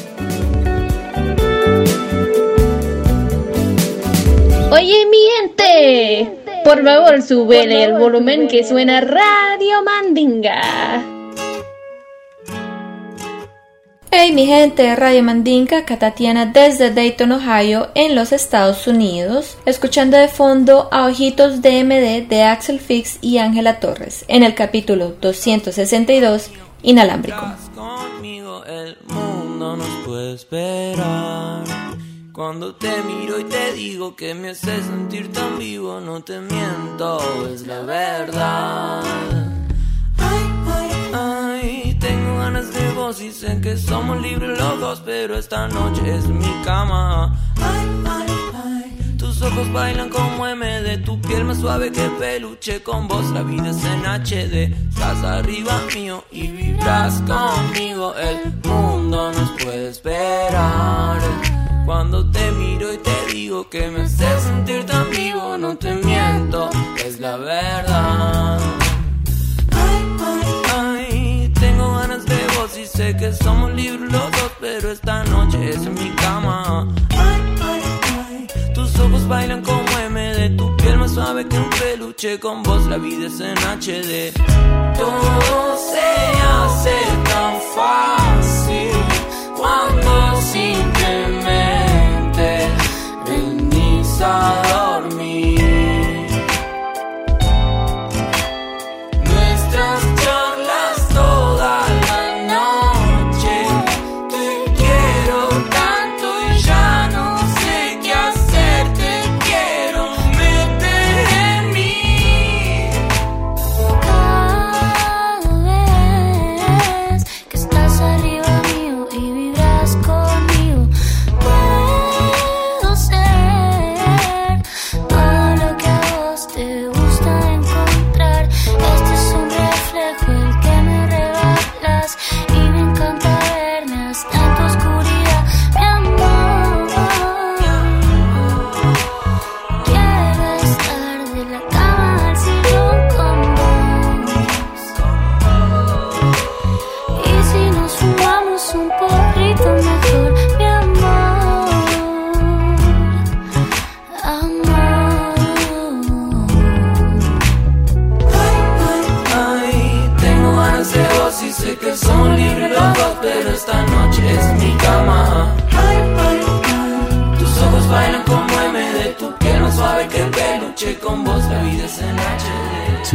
Oye, 4.70 5.04
mi 5.10 5.18
gente, 5.40 6.30
por 6.62 6.84
favor, 6.84 7.22
súbele 7.22 7.82
el 7.82 7.94
volumen 7.94 8.46
que 8.46 8.62
suena 8.62 9.00
Radio 9.00 9.82
Mandinga. 9.84 11.17
Hey 14.28 14.34
mi 14.34 14.44
gente 14.44 14.94
Radio 14.94 15.22
Mandinka, 15.22 15.86
Catatiana 15.86 16.44
desde 16.44 16.92
Dayton, 16.92 17.32
Ohio, 17.32 17.88
en 17.94 18.14
los 18.14 18.32
Estados 18.32 18.86
Unidos, 18.86 19.56
escuchando 19.64 20.18
de 20.18 20.28
fondo 20.28 20.90
a 20.92 21.06
Ojitos 21.06 21.62
DMD 21.62 22.28
de 22.28 22.42
Axel 22.42 22.78
Fix 22.78 23.16
y 23.22 23.38
Ángela 23.38 23.80
Torres, 23.80 24.26
en 24.28 24.42
el 24.42 24.54
capítulo 24.54 25.14
262, 25.18 26.50
Inalámbrico. 26.82 27.40
conmigo 27.74 28.66
el 28.66 28.98
mundo 29.06 29.78
nos 29.78 30.04
puede 30.04 30.34
esperar. 30.34 31.64
Cuando 32.30 32.74
te 32.74 33.02
miro 33.04 33.40
y 33.40 33.44
te 33.44 33.72
digo 33.72 34.14
que 34.14 34.34
me 34.34 34.50
hace 34.50 34.82
sentir 34.82 35.32
tan 35.32 35.58
vivo, 35.58 36.00
no 36.02 36.22
te 36.22 36.38
miento, 36.38 37.48
es 37.48 37.66
la 37.66 37.80
verdad. 37.80 39.47
Ganas 42.38 42.72
de 42.72 42.92
vos 42.92 43.20
y 43.20 43.32
sé 43.32 43.60
que 43.60 43.76
somos 43.76 44.20
libres 44.22 44.58
los 44.58 45.00
pero 45.00 45.36
esta 45.36 45.68
noche 45.68 46.16
es 46.16 46.26
mi 46.26 46.50
cama. 46.64 47.34
Ay, 47.56 47.86
ay, 48.06 48.26
ay, 48.54 49.16
tus 49.18 49.42
ojos 49.42 49.70
bailan 49.72 50.08
como 50.08 50.46
M 50.46 50.64
de 50.82 50.98
tu 50.98 51.20
piel 51.20 51.44
más 51.44 51.58
suave 51.58 51.90
que 51.90 52.08
peluche 52.18 52.82
con 52.82 53.08
vos. 53.08 53.30
La 53.30 53.42
vida 53.42 53.70
es 53.70 53.84
en 53.84 54.04
HD, 54.06 54.72
estás 54.88 55.22
arriba 55.24 55.80
mío 55.94 56.24
y 56.30 56.46
vibras 56.48 57.22
conmigo. 57.22 58.14
El 58.14 58.54
mundo 58.68 59.32
nos 59.32 59.50
puede 59.62 59.90
esperar. 59.90 61.20
Cuando 61.84 62.30
te 62.30 62.50
miro 62.52 62.92
y 62.92 62.98
te 62.98 63.32
digo 63.32 63.68
que 63.68 63.88
me 63.88 64.02
hace 64.02 64.40
sentir 64.40 64.84
tan 64.84 65.10
vivo, 65.10 65.56
no 65.58 65.76
te 65.76 65.94
miento, 65.94 66.70
es 67.04 67.18
la 67.18 67.36
verdad. 67.36 68.87
Sé 72.98 73.16
que 73.16 73.32
somos 73.32 73.72
libres 73.74 74.10
los 74.10 74.30
dos, 74.32 74.52
pero 74.60 74.90
esta 74.90 75.22
noche 75.22 75.70
es 75.70 75.86
en 75.86 75.94
mi 75.94 76.10
cama. 76.16 76.88
Ay, 77.10 77.42
ay, 77.62 77.82
ay, 78.28 78.48
tus 78.74 78.98
ojos 78.98 79.28
bailan 79.28 79.62
como 79.62 79.88
M 80.06 80.20
de 80.20 80.50
tu 80.50 80.76
piel 80.78 80.98
más 80.98 81.12
suave 81.12 81.46
que 81.46 81.56
un 81.56 81.70
peluche 81.70 82.40
con 82.40 82.64
vos, 82.64 82.86
la 82.86 82.98
vida 82.98 83.28
es 83.28 83.38
en 83.38 83.56
HD. 83.56 84.32
Todo 84.98 85.78
se 85.92 86.08
hace 86.56 86.96
tan 87.30 87.54
fácil 87.76 88.90
cuando 89.56 90.12
simplemente 90.56 92.50
venís 93.28 94.20
a 94.20 94.67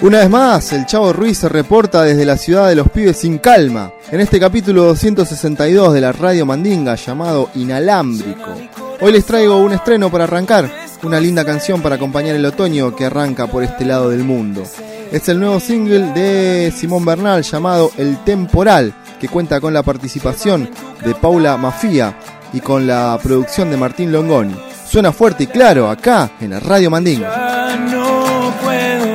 Una 0.00 0.18
vez 0.18 0.30
más, 0.30 0.72
el 0.72 0.86
Chavo 0.86 1.12
Ruiz 1.12 1.38
se 1.38 1.48
reporta 1.48 2.02
desde 2.02 2.24
la 2.24 2.36
ciudad 2.36 2.68
de 2.68 2.74
los 2.74 2.90
pibes 2.90 3.18
sin 3.18 3.38
calma, 3.38 3.90
en 4.10 4.20
este 4.20 4.38
capítulo 4.38 4.84
262 4.84 5.94
de 5.94 6.00
la 6.00 6.12
Radio 6.12 6.44
Mandinga 6.46 6.94
llamado 6.94 7.50
Inalámbrico. 7.54 8.54
Hoy 9.00 9.12
les 9.12 9.24
traigo 9.24 9.56
un 9.56 9.72
estreno 9.72 10.10
para 10.10 10.24
arrancar, 10.24 10.70
una 11.02 11.20
linda 11.20 11.44
canción 11.44 11.82
para 11.82 11.96
acompañar 11.96 12.36
el 12.36 12.44
otoño 12.44 12.94
que 12.94 13.06
arranca 13.06 13.46
por 13.46 13.64
este 13.64 13.84
lado 13.84 14.10
del 14.10 14.24
mundo. 14.24 14.64
Es 15.12 15.28
el 15.28 15.38
nuevo 15.38 15.60
single 15.60 16.12
de 16.12 16.72
Simón 16.76 17.04
Bernal 17.04 17.42
llamado 17.42 17.92
El 17.96 18.18
Temporal, 18.24 18.94
que 19.20 19.28
cuenta 19.28 19.60
con 19.60 19.72
la 19.72 19.82
participación 19.82 20.68
de 21.04 21.14
Paula 21.14 21.56
Mafia 21.56 22.16
y 22.52 22.60
con 22.60 22.86
la 22.86 23.18
producción 23.22 23.70
de 23.70 23.76
Martín 23.76 24.12
Longoni. 24.12 24.54
Suena 24.88 25.12
fuerte 25.12 25.44
y 25.44 25.46
claro 25.46 25.88
acá 25.88 26.32
en 26.40 26.50
la 26.50 26.60
Radio 26.60 26.90
Mandinga. 26.90 27.28
Ya 27.28 27.76
no 27.76 28.52
puedo 28.62 29.06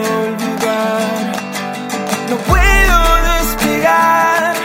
despegar, 3.37 4.55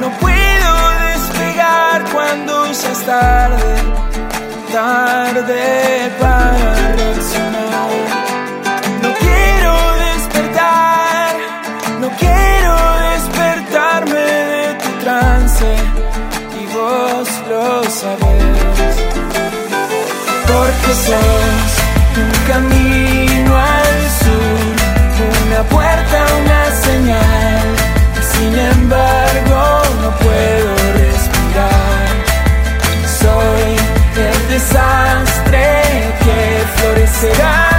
no 0.00 0.18
puedo 0.18 0.90
despegar 1.06 2.04
cuando 2.12 2.66
es 2.66 3.04
tarde, 3.04 3.74
tarde 4.72 6.10
para. 6.20 6.72
Quiero 12.18 12.74
despertarme 13.10 14.26
de 14.52 14.74
tu 14.82 14.90
trance 15.04 15.68
y 16.60 16.66
vos 16.74 17.28
lo 17.50 17.84
sabés 17.90 18.72
porque 20.46 20.94
sos 21.06 21.82
un 22.22 22.32
camino 22.46 23.56
al 23.56 23.98
sur, 24.20 24.74
una 25.46 25.62
puerta, 25.68 26.16
una 26.42 26.62
señal. 26.86 27.66
Sin 28.32 28.58
embargo, 28.58 29.82
no 30.02 30.10
puedo 30.18 30.70
respirar. 31.00 32.08
Soy 33.20 33.64
el 34.28 34.48
desastre 34.48 35.82
que 36.24 36.64
florecerá 36.76 37.72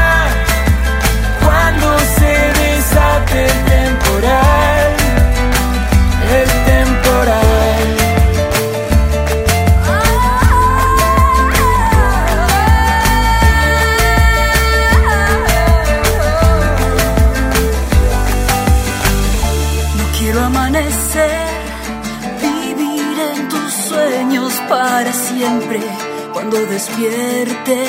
siempre. 25.23 25.79
Cuando 26.33 26.57
despierte, 26.65 27.86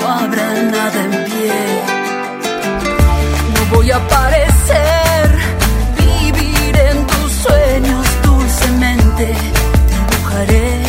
no 0.00 0.08
habrá 0.08 0.62
nada 0.62 1.04
en 1.04 1.24
pie. 1.24 1.52
No 3.54 3.76
voy 3.76 3.90
a 3.90 3.96
aparecer, 3.96 5.26
vivir 5.98 6.76
en 6.76 7.06
tus 7.06 7.32
sueños 7.32 8.06
dulcemente. 8.22 9.34
Dibujaré 9.90 10.79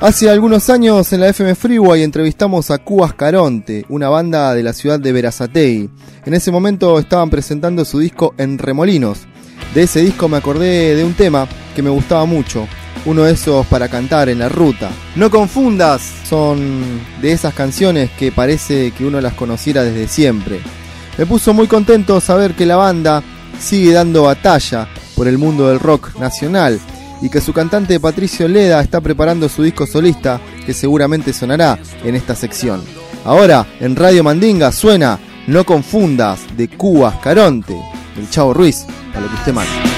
Hace 0.00 0.30
algunos 0.30 0.70
años 0.70 1.12
en 1.12 1.20
la 1.20 1.28
FM 1.28 1.54
Freeway 1.54 2.02
entrevistamos 2.02 2.70
a 2.70 2.78
Cubas 2.78 3.12
Caronte, 3.12 3.84
una 3.90 4.08
banda 4.08 4.54
de 4.54 4.62
la 4.62 4.72
ciudad 4.72 4.98
de 4.98 5.12
Verazatei. 5.12 5.90
En 6.24 6.32
ese 6.32 6.50
momento 6.50 6.98
estaban 6.98 7.28
presentando 7.28 7.84
su 7.84 7.98
disco 7.98 8.34
En 8.38 8.56
Remolinos. 8.56 9.18
De 9.74 9.82
ese 9.82 10.00
disco 10.00 10.26
me 10.26 10.38
acordé 10.38 10.96
de 10.96 11.04
un 11.04 11.12
tema 11.12 11.46
que 11.76 11.82
me 11.82 11.90
gustaba 11.90 12.24
mucho, 12.24 12.66
uno 13.04 13.24
de 13.24 13.32
esos 13.32 13.66
para 13.66 13.88
cantar 13.88 14.30
en 14.30 14.38
la 14.38 14.48
ruta. 14.48 14.90
No 15.16 15.30
confundas, 15.30 16.00
son 16.26 16.82
de 17.20 17.32
esas 17.32 17.52
canciones 17.52 18.10
que 18.12 18.32
parece 18.32 18.92
que 18.92 19.04
uno 19.04 19.20
las 19.20 19.34
conociera 19.34 19.84
desde 19.84 20.08
siempre. 20.08 20.60
Me 21.18 21.26
puso 21.26 21.52
muy 21.52 21.66
contento 21.66 22.22
saber 22.22 22.54
que 22.54 22.64
la 22.64 22.76
banda 22.76 23.22
sigue 23.58 23.92
dando 23.92 24.22
batalla 24.22 24.88
por 25.14 25.28
el 25.28 25.36
mundo 25.36 25.68
del 25.68 25.78
rock 25.78 26.18
nacional 26.18 26.80
y 27.22 27.28
que 27.28 27.40
su 27.40 27.52
cantante 27.52 28.00
Patricio 28.00 28.48
Leda 28.48 28.80
está 28.80 29.00
preparando 29.00 29.48
su 29.48 29.62
disco 29.62 29.86
solista 29.86 30.40
que 30.64 30.74
seguramente 30.74 31.32
sonará 31.32 31.78
en 32.04 32.14
esta 32.14 32.34
sección. 32.34 32.82
Ahora 33.24 33.66
en 33.80 33.96
Radio 33.96 34.24
Mandinga 34.24 34.72
suena 34.72 35.18
No 35.46 35.64
confundas 35.64 36.40
de 36.56 36.68
Cubas 36.68 37.16
Caronte, 37.16 37.76
del 38.16 38.30
Chavo 38.30 38.54
Ruiz, 38.54 38.86
a 39.14 39.20
lo 39.20 39.28
que 39.28 39.34
usted 39.34 39.52
manda. 39.52 39.89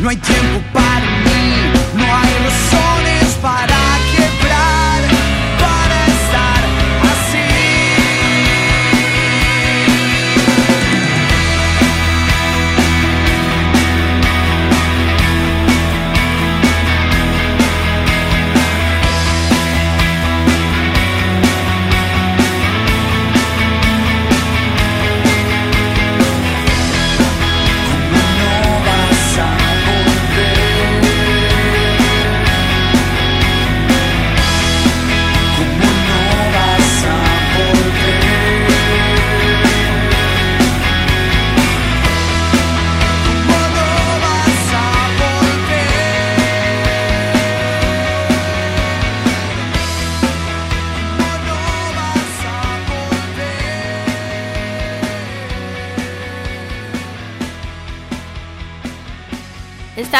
No 0.00 0.08
hay 0.08 0.16
tiempo 0.16 0.62
para 0.72 1.29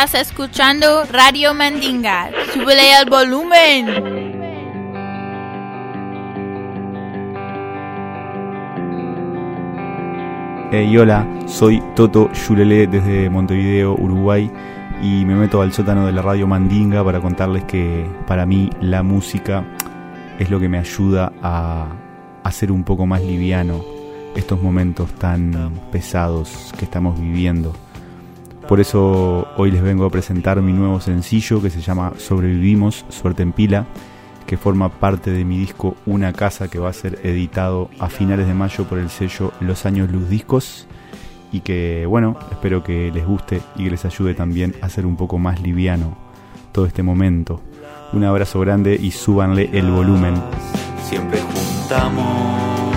Estás 0.02 0.28
escuchando 0.28 1.04
Radio 1.12 1.52
Mandinga. 1.52 2.30
Súbele 2.54 2.98
el 3.02 3.10
volumen. 3.10 3.86
Hey, 10.72 10.96
hola, 10.96 11.28
soy 11.44 11.82
Toto 11.94 12.32
Yulele 12.32 12.86
desde 12.86 13.28
Montevideo, 13.28 13.92
Uruguay. 13.92 14.50
y 15.02 15.26
me 15.26 15.34
meto 15.34 15.60
al 15.60 15.70
sótano 15.70 16.06
de 16.06 16.12
la 16.12 16.22
radio 16.22 16.46
Mandinga 16.46 17.04
para 17.04 17.20
contarles 17.20 17.64
que 17.64 18.06
para 18.26 18.46
mí 18.46 18.70
la 18.80 19.02
música 19.02 19.66
es 20.38 20.48
lo 20.48 20.58
que 20.58 20.70
me 20.70 20.78
ayuda 20.78 21.30
a 21.42 21.88
hacer 22.42 22.72
un 22.72 22.84
poco 22.84 23.04
más 23.04 23.20
liviano 23.20 23.84
estos 24.34 24.62
momentos 24.62 25.12
tan 25.16 25.78
pesados 25.92 26.72
que 26.78 26.86
estamos 26.86 27.20
viviendo. 27.20 27.74
Por 28.70 28.78
eso 28.78 29.48
hoy 29.56 29.72
les 29.72 29.82
vengo 29.82 30.04
a 30.04 30.10
presentar 30.10 30.62
mi 30.62 30.72
nuevo 30.72 31.00
sencillo 31.00 31.60
que 31.60 31.70
se 31.70 31.80
llama 31.80 32.12
Sobrevivimos, 32.18 33.04
Suerte 33.08 33.42
en 33.42 33.50
Pila, 33.50 33.86
que 34.46 34.56
forma 34.56 34.90
parte 34.90 35.32
de 35.32 35.44
mi 35.44 35.58
disco 35.58 35.96
Una 36.06 36.32
Casa 36.32 36.68
que 36.68 36.78
va 36.78 36.88
a 36.88 36.92
ser 36.92 37.18
editado 37.24 37.90
a 37.98 38.08
finales 38.08 38.46
de 38.46 38.54
mayo 38.54 38.84
por 38.84 39.00
el 39.00 39.10
sello 39.10 39.52
Los 39.58 39.86
Años 39.86 40.08
Luz 40.12 40.28
Discos 40.28 40.86
y 41.50 41.62
que 41.62 42.06
bueno, 42.06 42.38
espero 42.52 42.84
que 42.84 43.10
les 43.12 43.26
guste 43.26 43.60
y 43.74 43.82
que 43.82 43.90
les 43.90 44.04
ayude 44.04 44.34
también 44.34 44.76
a 44.82 44.86
hacer 44.86 45.04
un 45.04 45.16
poco 45.16 45.36
más 45.36 45.60
liviano 45.60 46.16
todo 46.70 46.86
este 46.86 47.02
momento. 47.02 47.60
Un 48.12 48.22
abrazo 48.22 48.60
grande 48.60 48.94
y 48.94 49.10
súbanle 49.10 49.68
el 49.72 49.90
volumen. 49.90 50.34
Siempre 51.08 51.40
juntamos 51.40 52.94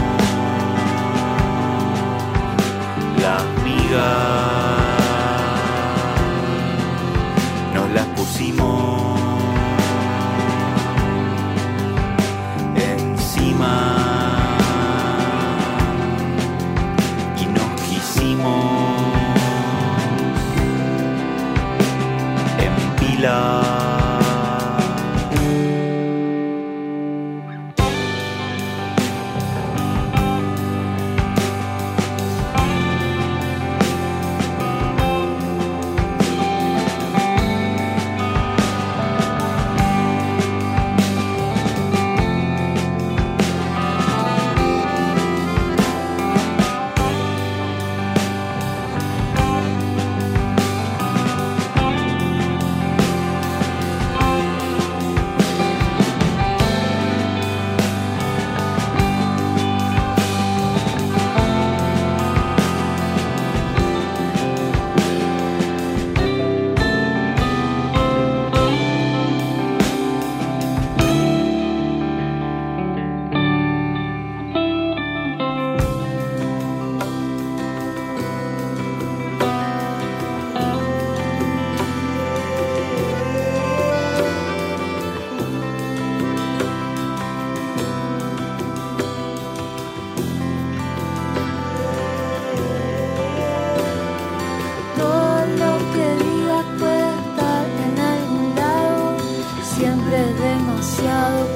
las 3.19 3.43
migas, 3.63 4.82
pusimos 8.23 8.92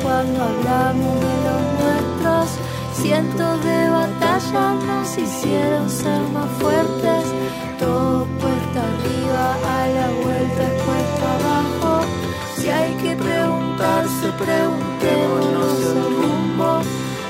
cuando 0.04 0.44
hablamos 0.44 1.20
de 1.20 1.36
los 1.46 1.64
nuestros. 1.80 2.50
Cientos 2.94 3.64
de 3.64 3.90
batallas 3.90 4.84
nos 4.86 5.18
hicieron 5.18 5.90
ser 5.90 6.22
más 6.34 6.50
fuertes. 6.60 7.24
Todo 7.80 8.26
cuesta 8.40 8.80
arriba, 8.92 9.46
a 9.76 9.88
la 9.88 10.08
vuelta 10.24 10.64
es 10.64 10.82
cuesta 10.84 11.26
abajo. 11.38 12.06
Si 12.58 12.70
hay 12.70 12.94
que 12.96 13.16
preguntarse, 13.16 14.26
preguntémonos 14.46 15.80
el 15.92 16.04
rumbo. 16.20 16.82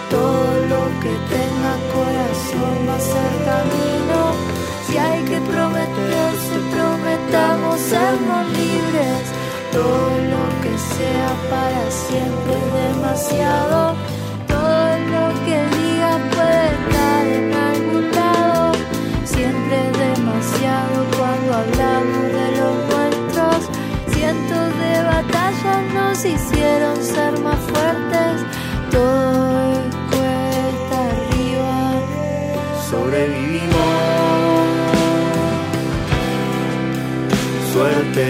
Todo 0.10 0.52
lo 0.72 0.84
que 1.02 1.14
tenga 1.34 1.74
corazón 1.94 2.76
va 2.88 2.96
a 2.96 3.00
ser 3.00 3.32
camino. 3.52 4.20
Si 4.88 4.98
hay 4.98 5.24
que 5.26 5.40
prometerse, 5.42 6.56
prometamos 6.72 7.80
sernos 7.80 8.48
libres. 8.58 9.24
Todo 9.74 10.27
sea 11.08 11.32
para 11.50 11.84
siempre 12.06 12.56
demasiado. 12.82 13.96
Todo 14.48 14.88
lo 15.14 15.26
que 15.46 15.58
digas 15.78 16.20
puede 16.36 16.66
estar 16.78 17.24
en 17.40 17.48
algún 17.70 18.06
lado. 18.20 18.72
Siempre 19.36 19.78
demasiado 20.06 20.98
cuando 21.18 21.50
hablamos 21.62 22.24
de 22.38 22.48
los 22.60 22.76
nuestros. 22.92 23.60
Cientos 24.14 24.68
de 24.84 24.94
batallas 25.14 25.82
nos 25.98 26.18
hicieron 26.26 26.96
ser 27.14 27.34
más 27.40 27.62
fuertes. 27.72 28.36
Todo 28.92 29.46
es 29.74 29.96
cuesta 30.12 30.98
arriba. 31.14 31.78
sobrevivimos. 32.90 33.88
Suerte 37.74 38.26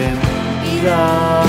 vida. 0.63 1.46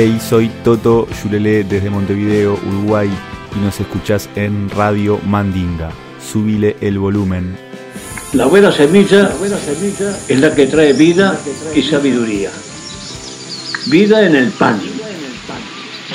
Hey, 0.00 0.16
soy 0.20 0.48
Toto 0.62 1.08
Yulele 1.10 1.64
desde 1.64 1.90
Montevideo, 1.90 2.56
Uruguay, 2.68 3.10
y 3.56 3.58
nos 3.58 3.80
escuchás 3.80 4.30
en 4.36 4.70
Radio 4.70 5.18
Mandinga. 5.26 5.90
Subile 6.20 6.76
el 6.80 7.00
volumen. 7.00 7.58
La 8.32 8.46
buena 8.46 8.70
semilla 8.70 9.28
es 10.28 10.38
la 10.38 10.54
que 10.54 10.68
trae 10.68 10.92
vida 10.92 11.36
y 11.74 11.82
sabiduría. 11.82 12.48
Vida 13.90 14.24
en 14.24 14.36
el 14.36 14.52
pan, 14.52 14.80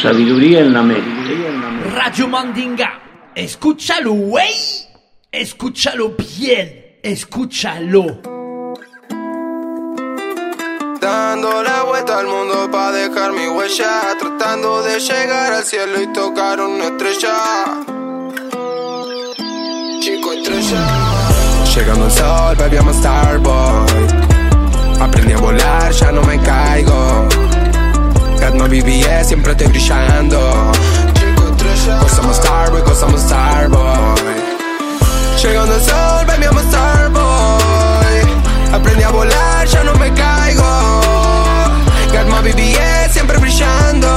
sabiduría 0.01 0.61
en 0.61 0.73
la 0.73 0.81
mente. 0.81 1.91
Radio 1.93 2.29
Mandinga, 2.29 3.01
escúchalo, 3.35 4.13
güey. 4.13 4.53
Escúchalo 5.29 6.15
bien, 6.39 6.99
escúchalo. 7.03 8.42
Dando 11.03 11.61
la 11.61 11.83
vuelta 11.83 12.17
al 12.19 12.27
mundo 12.27 12.71
para 12.71 12.93
dejar 12.93 13.33
mi 13.33 13.45
huella, 13.45 14.15
tratando 14.17 14.81
de 14.83 15.01
llegar 15.01 15.51
al 15.51 15.65
cielo 15.65 16.01
y 16.01 16.07
tocar 16.13 16.61
una 16.61 16.85
estrella. 16.85 17.83
Chico 19.99 20.31
estrella. 20.31 20.87
Llegando 21.75 22.05
al 22.05 22.11
sol, 22.11 22.55
baby, 22.55 22.77
I'm 22.77 22.87
a 22.87 22.93
starboy. 22.93 23.85
Aprendí 25.01 25.33
a 25.33 25.39
volar, 25.39 25.91
ya 25.91 26.13
no 26.13 26.21
me 26.21 26.39
caigo. 26.39 27.27
Gatno 28.39 28.69
BBS, 28.69 29.27
siempre 29.27 29.51
estoy 29.51 29.67
brillando. 29.67 30.71
Chico 31.15 31.49
estrella. 31.49 31.99
A 31.99 32.07
starboy, 32.33 32.81
a 32.81 32.95
starboy. 33.17 34.15
Llegando 35.41 35.73
al 35.73 35.81
sol, 35.81 36.25
baby, 36.27 36.45
I'm 36.45 36.57
starboy. 36.69 38.23
Aprendí 38.71 39.03
a 39.03 39.09
volar. 39.09 39.53
Alma 42.23 42.39
BBS 42.39 43.11
siempre 43.11 43.37
brillando. 43.37 44.07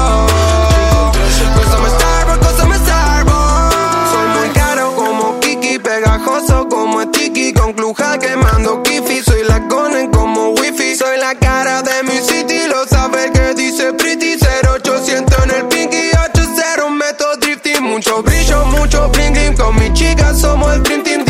Cósame 1.56 1.88
Starbucks, 1.88 2.46
cósame 2.46 2.76
Starbucks 2.76 4.10
Soy 4.12 4.28
muy 4.38 4.48
caro 4.50 4.94
como 4.94 5.40
Kiki, 5.40 5.80
pegajoso 5.80 6.68
como 6.68 7.10
Tiki, 7.10 7.52
Con 7.52 7.72
Cluja 7.72 8.16
quemando 8.18 8.82
Kifi, 8.84 9.22
soy 9.24 9.42
la 9.48 9.66
Conan 9.66 10.12
como 10.12 10.50
Wifi. 10.50 10.94
Soy 10.94 11.18
la 11.18 11.34
cara 11.34 11.82
de 11.82 12.04
mi 12.04 12.18
city, 12.20 12.68
lo 12.68 12.86
sabes 12.86 13.32
que 13.32 13.54
dice 13.54 13.92
Pretty. 13.94 14.36
0800 14.38 15.44
en 15.44 15.50
el 15.50 15.66
pinky, 15.66 16.10
80 16.30 16.88
meto 16.90 17.36
drifting. 17.40 17.82
Mucho 17.82 18.22
brillo, 18.22 18.64
mucho 18.66 19.08
bling 19.08 19.56
con 19.56 19.74
mi 19.74 19.92
chica 19.92 20.32
somos 20.32 20.72
el 20.74 20.82
dream 20.84 21.25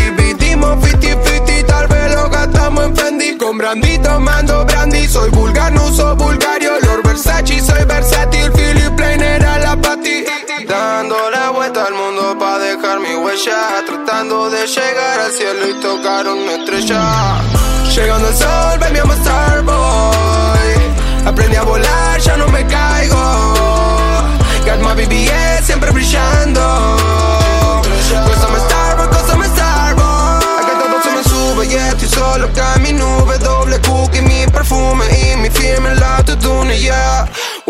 Con 3.46 3.58
brandy 3.58 3.96
tomando 3.98 4.64
brandy. 4.64 5.06
Soy 5.06 5.30
vulgar, 5.30 5.72
no 5.72 5.84
uso 5.84 6.16
vulgario. 6.16 6.80
Lord 6.80 7.02
Versace, 7.04 7.60
soy 7.60 7.84
versátil. 7.84 8.50
Philip 8.50 8.92
Plain 8.96 9.22
era 9.22 9.58
la 9.58 9.76
pati. 9.76 10.24
Dando 10.66 11.30
la 11.30 11.50
vuelta 11.50 11.84
al 11.84 11.94
mundo 11.94 12.36
pa' 12.40 12.58
dejar 12.58 12.98
mi 12.98 13.14
huella. 13.14 13.84
Tratando 13.86 14.50
de 14.50 14.66
llegar 14.66 15.20
al 15.20 15.30
cielo 15.30 15.68
y 15.70 15.80
tocar 15.80 16.26
una 16.26 16.54
estrella. 16.56 17.40
Llegando 17.94 18.26
al 18.26 18.34
sol, 18.34 18.96
I'm 18.96 19.10
a 19.10 19.14
star 19.14 19.62
boy. 19.62 21.24
Aprendí 21.24 21.54
a 21.54 21.62
volar, 21.62 22.18
ya 22.18 22.36
no 22.36 22.48
me 22.48 22.66
caigo. 22.66 23.16
Got 24.66 24.80
my 24.80 25.06
siempre 25.62 25.92
brillando. 25.92 27.05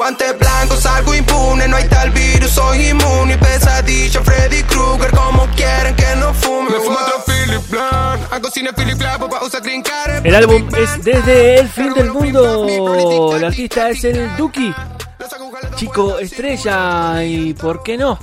Guantes 0.07 0.38
blancos, 0.38 0.86
algo 0.86 1.16
impune, 1.16 1.66
no 1.66 1.74
hay 1.74 1.88
tal 1.88 2.12
virus, 2.12 2.52
soy 2.52 2.90
inmune. 2.90 3.36
Pesadilla, 3.38 4.22
Freddy 4.22 4.62
Krueger, 4.62 5.11
como 5.11 5.48
quieren 5.57 5.96
que 5.96 6.14
no 6.14 6.32
fume. 6.32 6.70
Me 6.70 6.76
fumo 6.76 6.96
otro 6.96 7.24
Philip 7.26 7.68
Blanc, 7.68 8.32
hago 8.32 8.48
cine 8.48 8.72
Philip 8.72 8.96
Blanc, 8.96 9.28
pa' 9.28 9.44
usar 9.44 9.62
green 9.62 9.82
card. 9.82 10.24
El 10.24 10.36
álbum 10.36 10.68
es 10.76 11.02
Desde 11.02 11.59
el 11.59 11.68
fin 11.68 11.92
del 11.92 12.12
mundo. 12.12 13.34
El 13.34 13.44
artista 13.46 13.90
es 13.90 14.04
el 14.04 14.36
Duki. 14.36 14.72
Chico 15.74 16.20
estrella 16.20 17.24
y 17.24 17.52
por 17.54 17.82
qué 17.82 17.96
no. 17.96 18.16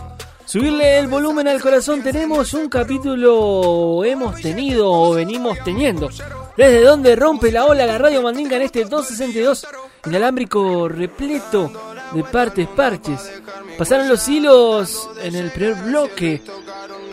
Subirle 0.46 1.00
el 1.00 1.08
volumen 1.08 1.50
al 1.50 1.60
corazón 1.60 2.02
tenemos 2.02 2.54
un 2.54 2.70
capítulo 2.70 4.06
hemos 4.06 4.40
tenido 4.40 4.90
o 4.90 5.16
venimos 5.16 5.58
teniendo. 5.66 6.10
Desde 6.56 6.82
donde 6.82 7.18
rompe 7.18 7.52
la 7.52 7.66
ola 7.66 7.86
la 7.86 7.98
radio 7.98 8.22
mandinga 8.22 8.56
en 8.56 8.62
este 8.62 8.86
262 8.86 9.68
inalámbrico 10.06 10.88
repleto 10.90 11.72
de 12.14 12.24
partes 12.24 12.68
parches. 12.68 13.42
Pasaron 13.78 14.10
los 14.10 14.28
hilos 14.28 15.10
en 15.22 15.36
el 15.36 15.52
primer 15.52 15.76
bloque. 15.84 16.42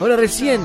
Ahora 0.01 0.17
recién 0.17 0.61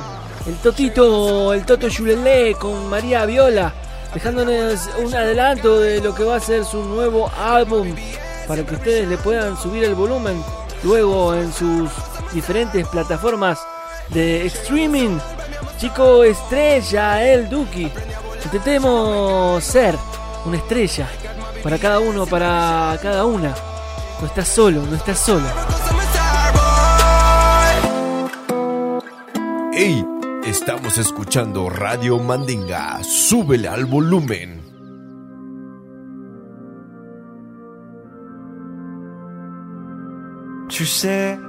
el 0.47 0.55
Totito, 0.55 1.53
el 1.53 1.65
Toto 1.65 1.87
Yulelé 1.87 2.55
con 2.55 2.89
María 2.89 3.25
Viola, 3.25 3.73
dejándonos 4.13 4.89
un 5.03 5.13
adelanto 5.13 5.79
de 5.79 6.01
lo 6.01 6.13
que 6.13 6.23
va 6.23 6.37
a 6.37 6.39
ser 6.39 6.65
su 6.65 6.83
nuevo 6.83 7.31
álbum 7.37 7.93
para 8.47 8.65
que 8.65 8.75
ustedes 8.75 9.07
le 9.07 9.17
puedan 9.17 9.57
subir 9.57 9.83
el 9.83 9.95
volumen 9.95 10.43
luego 10.83 11.33
en 11.33 11.51
sus 11.51 11.89
diferentes 12.33 12.87
plataformas 12.87 13.59
de 14.09 14.45
streaming. 14.47 15.17
Chico 15.77 16.23
estrella, 16.23 17.23
el 17.23 17.49
Duki. 17.49 17.91
Intentemos 18.43 19.63
ser 19.63 19.95
una 20.45 20.57
estrella 20.57 21.07
para 21.65 21.79
cada 21.79 21.99
uno, 21.99 22.27
para 22.27 22.95
cada 23.01 23.25
una. 23.25 23.51
No 24.21 24.27
estás 24.27 24.47
solo, 24.49 24.83
no 24.85 24.95
estás 24.95 25.17
sola. 25.17 25.51
¡Ey! 29.73 30.05
Estamos 30.45 30.99
escuchando 30.99 31.67
Radio 31.67 32.19
Mandinga. 32.19 33.03
Súbele 33.03 33.67
al 33.67 33.85
volumen. 33.85 34.61
Tu 40.69 40.85
sais. 40.85 41.39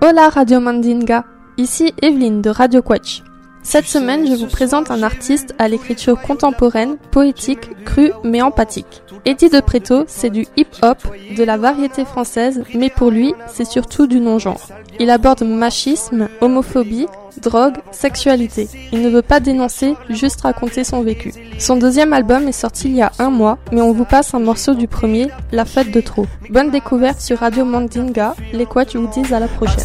Hola 0.00 0.30
Radio 0.30 0.62
Mandinga, 0.62 1.26
ici 1.56 1.92
Evelyne 2.00 2.40
de 2.40 2.54
Radio 2.54 2.82
Quatch. 2.82 3.35
Cette 3.68 3.88
semaine, 3.88 4.28
je 4.28 4.34
vous 4.36 4.46
présente 4.46 4.92
un 4.92 5.02
artiste 5.02 5.52
à 5.58 5.66
l'écriture 5.66 6.22
contemporaine, 6.22 6.98
poétique, 7.10 7.68
crue 7.84 8.12
mais 8.22 8.40
empathique. 8.40 9.02
Eddie 9.24 9.50
de 9.50 9.58
Preto, 9.58 10.04
c'est 10.06 10.30
du 10.30 10.46
hip-hop, 10.56 10.98
de 11.36 11.42
la 11.42 11.56
variété 11.56 12.04
française, 12.04 12.62
mais 12.76 12.90
pour 12.90 13.10
lui, 13.10 13.34
c'est 13.48 13.64
surtout 13.64 14.06
du 14.06 14.20
non-genre. 14.20 14.68
Il 15.00 15.10
aborde 15.10 15.42
machisme, 15.42 16.28
homophobie, 16.40 17.08
drogue, 17.42 17.74
sexualité. 17.90 18.68
Il 18.92 19.02
ne 19.02 19.10
veut 19.10 19.22
pas 19.22 19.40
dénoncer, 19.40 19.94
juste 20.10 20.42
raconter 20.42 20.84
son 20.84 21.02
vécu. 21.02 21.32
Son 21.58 21.76
deuxième 21.76 22.12
album 22.12 22.46
est 22.48 22.52
sorti 22.52 22.88
il 22.88 22.96
y 22.96 23.02
a 23.02 23.12
un 23.18 23.30
mois, 23.30 23.58
mais 23.72 23.80
on 23.80 23.92
vous 23.92 24.04
passe 24.04 24.32
un 24.32 24.38
morceau 24.38 24.74
du 24.74 24.86
premier, 24.88 25.28
La 25.52 25.64
fête 25.64 25.90
de 25.90 26.00
trop. 26.00 26.26
Bonne 26.50 26.70
découverte 26.70 27.20
sur 27.20 27.40
Radio 27.40 27.64
Mandinga, 27.64 28.34
les 28.52 28.66
Quatch 28.66 28.94
vous 28.94 29.08
disent 29.08 29.32
à 29.32 29.40
la 29.40 29.48
prochaine. 29.48 29.84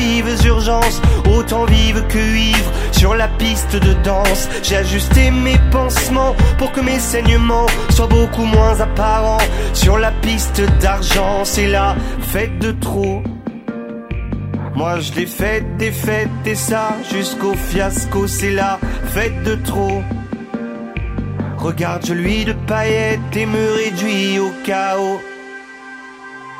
Vives 0.00 0.46
urgences, 0.46 1.00
autant 1.36 1.64
vives 1.64 2.04
que 2.08 2.18
ivres. 2.18 2.72
Sur 2.92 3.14
la 3.14 3.28
piste 3.28 3.76
de 3.76 3.92
danse, 4.02 4.48
j'ai 4.62 4.76
ajusté 4.76 5.30
mes 5.30 5.58
pansements 5.70 6.34
pour 6.58 6.72
que 6.72 6.80
mes 6.80 6.98
saignements 6.98 7.66
soient 7.90 8.06
beaucoup 8.18 8.44
moins 8.44 8.80
apparents. 8.80 9.44
Sur 9.72 9.98
la 9.98 10.12
piste 10.22 10.62
d'argent, 10.80 11.44
c'est 11.44 11.68
la 11.68 11.96
fête 12.32 12.58
de 12.58 12.72
trop. 12.72 13.22
Moi 14.74 15.00
je 15.00 15.12
l'ai 15.12 15.26
faite, 15.26 15.76
des 15.76 15.92
fêtes 15.92 16.46
et 16.46 16.54
ça 16.54 16.96
jusqu'au 17.12 17.54
fiasco, 17.54 18.26
c'est 18.26 18.52
la 18.52 18.78
fête 19.14 19.42
de 19.42 19.54
trop. 19.56 20.02
Regarde, 21.58 22.06
je 22.06 22.14
lui 22.14 22.44
de 22.46 22.54
paillettes 22.66 23.36
et 23.36 23.46
me 23.46 23.72
réduis 23.72 24.38
au 24.38 24.50
chaos. 24.64 25.20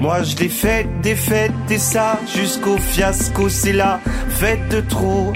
Moi 0.00 0.22
je 0.22 0.36
l'ai 0.36 0.48
faite, 0.48 0.86
des 1.02 1.16
fêtes 1.16 1.52
et 1.70 1.78
ça 1.78 2.18
jusqu'au 2.34 2.76
fiasco, 2.78 3.48
c'est 3.48 3.72
la 3.72 4.00
fête 4.28 4.68
de 4.68 4.80
trop. 4.80 5.32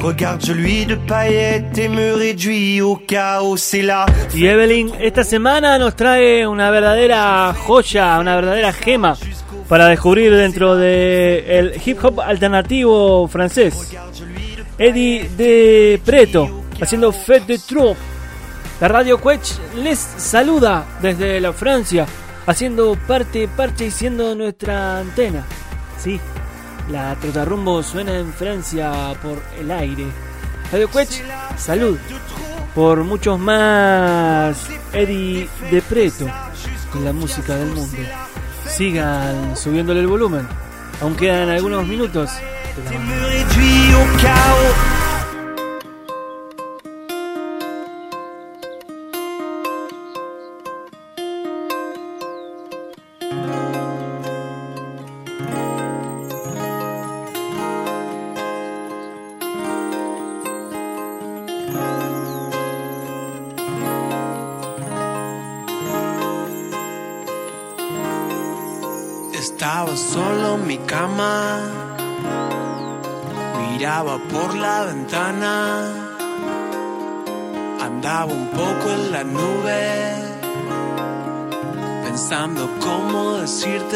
Regarde, 0.00 0.44
je 0.44 0.52
lui 0.52 0.84
de 0.84 0.96
paillettes 0.96 1.78
et 1.78 1.88
me 1.88 2.12
réduis 2.14 2.82
au 2.82 2.96
chaos, 2.96 3.56
c'est 3.56 3.82
la 3.82 4.04
Y 4.34 4.46
Evelyn 4.46 4.88
esta 5.00 5.24
semana 5.24 5.78
nos 5.78 5.92
trae 5.92 6.46
una 6.46 6.70
verdadera 6.70 7.54
joya, 7.54 8.18
una 8.20 8.34
verdadera 8.34 8.72
gema 8.72 9.16
para 9.68 9.86
descubrir 9.86 10.36
dentro 10.36 10.76
de 10.76 11.80
hip 11.86 11.98
hop 12.02 12.20
alternativo 12.20 13.26
francés. 13.28 13.72
Eddie 14.76 15.28
de 15.38 16.00
Preto 16.04 16.64
haciendo 16.80 17.12
Fête 17.12 17.46
de 17.46 17.56
Trop. 17.56 17.96
La 18.80 18.88
radio 18.88 19.18
Quetch 19.18 19.52
les 19.82 19.96
saluda 19.96 20.84
desde 21.00 21.40
la 21.40 21.52
Francia, 21.52 22.06
haciendo 22.46 22.96
parte 23.06 23.48
parche 23.48 23.86
y 23.86 23.90
siendo 23.90 24.34
nuestra 24.34 24.98
antena. 24.98 25.44
Sí, 25.98 26.20
la 26.90 27.14
Trotarrumbo 27.16 27.82
suena 27.82 28.16
en 28.18 28.32
Francia 28.32 29.14
por 29.22 29.42
el 29.58 29.70
aire. 29.70 30.06
Radio 30.70 30.90
Quetch, 30.90 31.22
salud. 31.56 31.98
Por 32.74 33.04
muchos 33.04 33.38
más 33.38 34.66
Eddie 34.92 35.48
de 35.70 35.82
Preto 35.82 36.26
en 36.94 37.04
la 37.04 37.12
música 37.12 37.54
del 37.56 37.68
mundo. 37.68 37.96
Sigan 38.68 39.56
subiéndole 39.56 40.00
el 40.00 40.06
volumen. 40.06 40.46
Aún 41.00 41.14
quedan 41.14 41.48
algunos 41.50 41.86
minutos. 41.86 42.30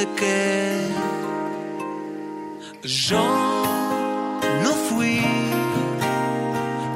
Que 0.06 0.86
yo 2.82 3.64
no 4.62 4.72
fui, 4.88 5.20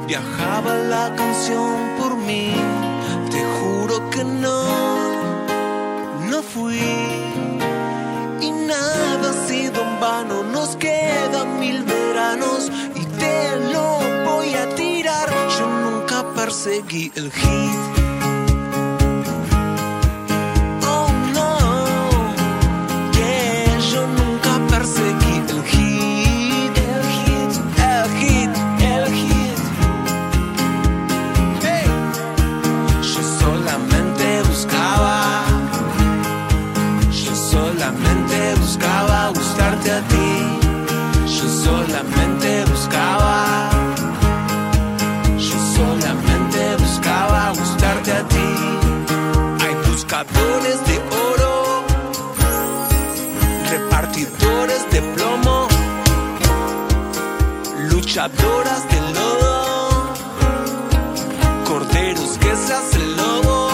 viajaba 0.07 0.73
la 0.75 1.13
canción 1.13 1.75
por 1.99 2.15
mí, 2.15 2.53
te 3.29 3.43
juro 3.59 4.09
que 4.09 4.23
no, 4.23 4.63
no 6.29 6.41
fui 6.41 6.79
y 8.39 8.51
nada 8.51 9.31
ha 9.31 9.47
sido 9.47 9.81
en 9.81 9.99
vano. 9.99 10.43
Nos 10.43 10.77
quedan 10.77 11.59
mil 11.59 11.83
veranos 11.83 12.71
y 12.95 13.05
te 13.19 13.55
lo 13.73 13.99
voy 14.31 14.53
a 14.53 14.73
tirar. 14.75 15.29
Yo 15.59 15.67
nunca 15.67 16.23
perseguí 16.33 17.11
el 17.15 17.31
hit. 17.31 18.02
Solamente 41.63 42.65
buscaba. 42.65 43.69
Yo 45.37 45.57
solamente 45.77 46.75
buscaba 46.77 47.49
gustarte 47.51 48.11
a 48.11 48.27
ti. 48.27 48.49
Hay 49.63 49.75
buscadores 49.89 50.77
de 50.87 50.95
oro, 51.29 51.83
repartidores 53.69 54.81
de 54.91 55.01
plomo, 55.13 55.67
luchadoras 57.89 58.81
de 58.91 58.99
lodo, 59.15 60.13
corderos 61.65 62.37
que 62.41 62.55
se 62.55 62.73
hacen 62.73 63.17
lobo. 63.17 63.69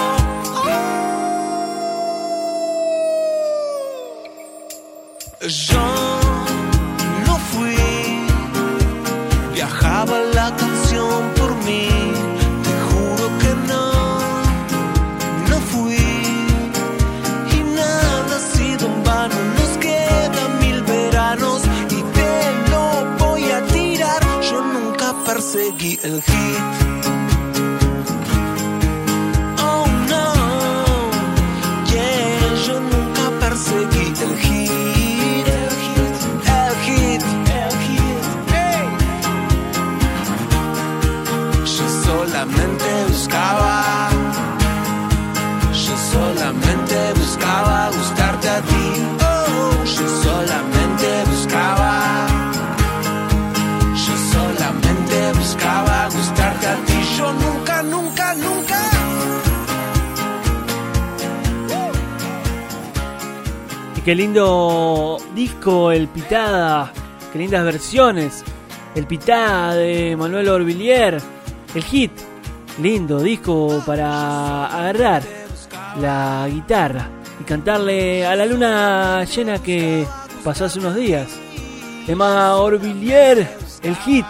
Yo 5.42 5.89
perseguí 26.10 26.79
qué 64.10 64.16
lindo 64.16 65.20
disco 65.36 65.92
el 65.92 66.08
Pitada, 66.08 66.92
qué 67.32 67.38
lindas 67.38 67.64
versiones. 67.64 68.44
El 68.96 69.06
Pitada 69.06 69.76
de 69.76 70.16
Manuel 70.16 70.50
Orvillier, 70.50 71.22
el 71.76 71.84
hit, 71.84 72.12
lindo 72.82 73.20
disco 73.20 73.84
para 73.86 74.66
agarrar 74.66 75.22
la 76.02 76.48
guitarra 76.52 77.08
y 77.40 77.44
cantarle 77.44 78.26
a 78.26 78.36
la 78.36 78.48
luna 78.48 79.26
llena 79.26 79.62
que 79.62 80.08
pasó 80.44 80.66
hace 80.66 80.80
unos 80.80 80.96
días. 80.96 81.28
Emma 82.08 82.56
Orvillier, 82.56 83.48
el 83.84 83.96
hit, 83.98 84.26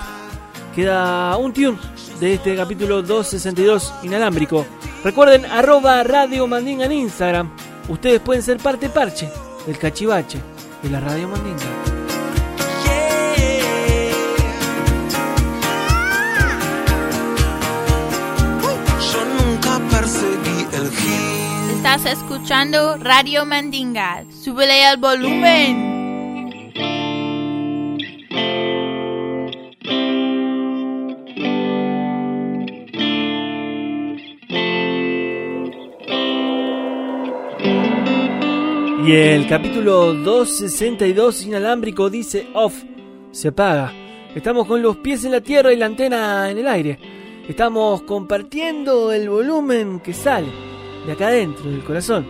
queda 0.75 1.37
un 1.37 1.53
tune 1.53 1.77
de 2.19 2.33
este 2.33 2.53
capítulo 2.57 3.01
262 3.01 3.93
inalámbrico. 4.03 4.65
Recuerden 5.05 5.45
arroba 5.45 6.03
Radio 6.03 6.47
Mandinga 6.47 6.83
en 6.83 6.91
Instagram. 6.91 7.49
Ustedes 7.87 8.19
pueden 8.19 8.43
ser 8.43 8.57
parte 8.57 8.89
parche 8.89 9.29
del 9.69 9.77
cachivache 9.77 10.39
de 10.81 10.89
la 10.89 10.99
Radio 10.99 11.27
Mandinga. 11.27 11.59
Yo 19.13 19.25
nunca 19.25 19.79
perseguí 19.91 20.65
el 20.73 20.89
hit. 20.89 21.75
Estás 21.75 22.05
escuchando 22.07 22.97
Radio 22.97 23.45
Mandinga. 23.45 24.25
Súbele 24.43 24.89
el 24.89 24.97
volumen. 24.97 25.88
Y 39.09 39.13
el 39.13 39.47
capítulo 39.47 40.13
262 40.13 41.47
inalámbrico 41.47 42.11
dice 42.11 42.45
off, 42.53 42.83
se 43.31 43.47
apaga. 43.47 43.91
Estamos 44.35 44.67
con 44.67 44.83
los 44.83 44.97
pies 44.97 45.25
en 45.25 45.31
la 45.31 45.41
tierra 45.41 45.73
y 45.73 45.77
la 45.77 45.87
antena 45.87 46.47
en 46.51 46.59
el 46.59 46.67
aire. 46.67 46.99
Estamos 47.47 48.03
compartiendo 48.03 49.11
el 49.11 49.27
volumen 49.27 49.99
que 49.99 50.13
sale 50.13 50.49
de 51.07 51.13
acá 51.13 51.29
adentro, 51.29 51.71
del 51.71 51.83
corazón. 51.83 52.23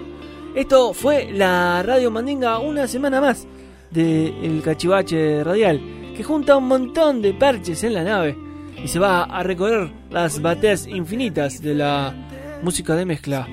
Esto 0.56 0.94
fue 0.94 1.30
la 1.34 1.84
Radio 1.84 2.12
Mandinga 2.12 2.60
una 2.60 2.88
semana 2.88 3.20
más 3.20 3.46
del 3.92 4.62
cachivache 4.64 5.44
radial, 5.44 5.82
que 6.16 6.24
junta 6.24 6.56
un 6.56 6.70
montón 6.70 7.22
de 7.22 7.34
parches 7.34 7.84
en 7.84 7.94
la 7.94 8.06
nave 8.06 8.38
y 8.82 8.88
se 8.88 9.00
va 9.00 9.24
a 9.24 9.44
recorrer 9.44 9.92
las 10.12 10.42
bateas 10.42 10.88
infinitas 10.88 11.62
de 11.62 11.76
la 11.76 12.16
música 12.64 12.96
de 12.96 13.04
mezcla. 13.04 13.50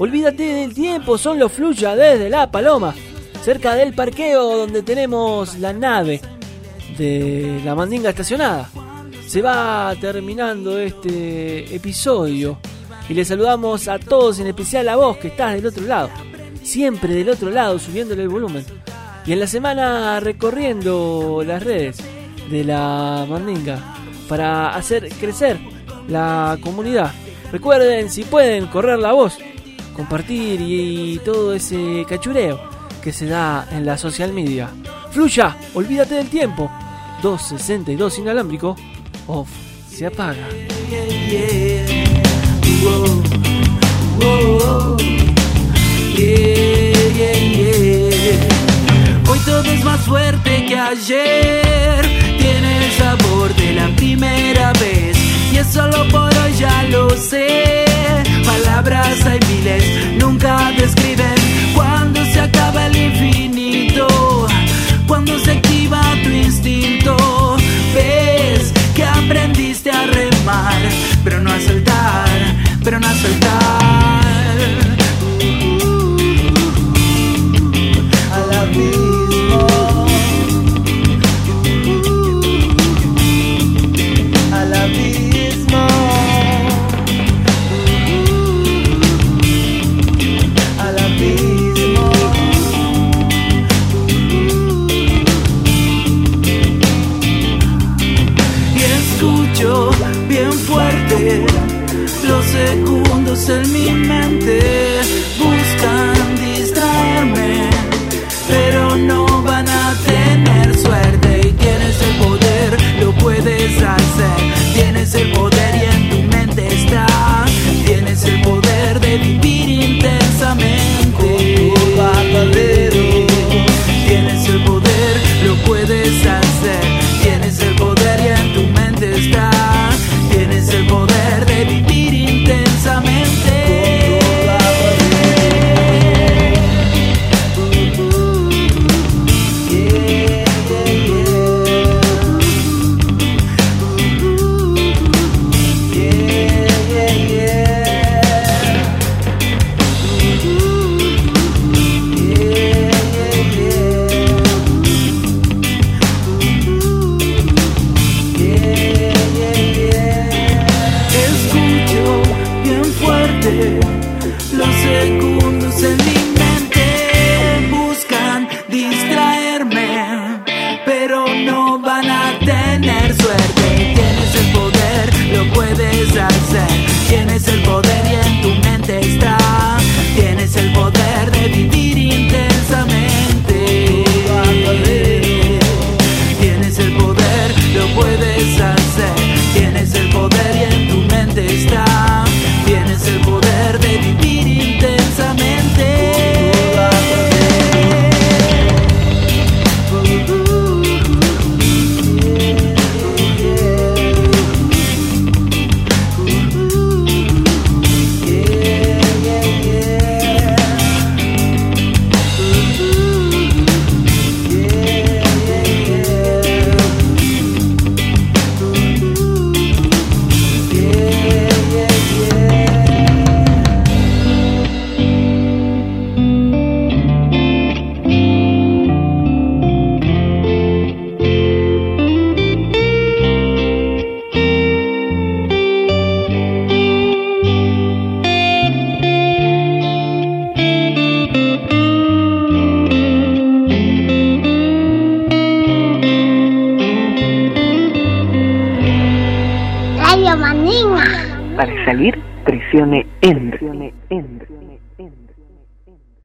Olvídate 0.00 0.42
del 0.42 0.72
tiempo, 0.72 1.18
son 1.18 1.38
los 1.38 1.52
fluya 1.52 1.94
desde 1.94 2.30
la 2.30 2.50
paloma, 2.50 2.94
cerca 3.44 3.74
del 3.74 3.92
parqueo 3.92 4.56
donde 4.56 4.80
tenemos 4.80 5.58
la 5.58 5.74
nave 5.74 6.22
de 6.96 7.60
la 7.66 7.74
mandinga 7.74 8.08
estacionada. 8.08 8.70
Se 9.26 9.42
va 9.42 9.94
terminando 10.00 10.78
este 10.78 11.76
episodio 11.76 12.58
y 13.10 13.12
le 13.12 13.26
saludamos 13.26 13.88
a 13.88 13.98
todos, 13.98 14.38
en 14.40 14.46
especial 14.46 14.88
a 14.88 14.96
vos 14.96 15.18
que 15.18 15.28
estás 15.28 15.52
del 15.52 15.66
otro 15.66 15.84
lado, 15.84 16.08
siempre 16.62 17.12
del 17.12 17.28
otro 17.28 17.50
lado 17.50 17.78
subiéndole 17.78 18.22
el 18.22 18.30
volumen. 18.30 18.64
Y 19.26 19.32
en 19.32 19.40
la 19.40 19.46
semana 19.46 20.18
recorriendo 20.18 21.42
las 21.46 21.62
redes 21.62 21.98
de 22.50 22.64
la 22.64 23.26
mandinga 23.28 23.78
para 24.30 24.68
hacer 24.68 25.10
crecer 25.20 25.58
la 26.08 26.56
comunidad. 26.62 27.12
Recuerden, 27.52 28.08
si 28.08 28.24
pueden, 28.24 28.66
correr 28.68 28.98
la 28.98 29.12
voz, 29.12 29.36
compartir 29.94 30.60
y, 30.60 31.20
todo 31.24 31.54
ese 31.54 32.04
cachureo 32.08 32.60
que 33.02 33.12
se 33.12 33.26
da 33.26 33.66
en 33.70 33.86
la 33.86 33.96
social 33.96 34.32
media. 34.32 34.68
Fluya, 35.10 35.56
olvídate 35.74 36.16
del 36.16 36.28
tiempo. 36.28 36.70
262 37.22 38.18
inalámbrico, 38.18 38.76
off, 39.26 39.48
se 39.90 40.06
apaga. 40.06 40.46
Hoy 49.28 49.38
todo 49.44 49.62
es 49.62 49.84
más 49.84 50.00
fuerte 50.00 50.66
que 50.66 50.78
ayer. 50.78 52.06
Tiene 52.38 52.86
el 52.86 52.92
sabor 52.92 53.54
de 53.54 53.72
la 53.74 53.88
primera 53.96 54.72
vez. 54.74 55.16
Y 55.52 55.58
es 55.58 55.66
solo 55.66 56.08
por 56.10 56.29
siempre 60.88 61.34
cuando 61.74 62.24
se 62.24 62.40
acaba 62.40 62.86
el 62.86 62.96
infinito, 62.96 64.06
cuando 65.06 65.38
se 65.38 65.52
activa 65.52 66.00
tu 66.22 66.30
instinto. 66.30 67.56
Ves 67.94 68.72
que 68.94 69.04
aprendiste 69.04 69.90
a 69.90 70.06
remar, 70.06 70.80
pero 71.24 71.40
no 71.40 71.50
a 71.50 71.60
soltar, 71.60 72.28
pero 72.82 72.98
no 72.98 73.06
a 73.06 73.14
soltar. 73.14 74.19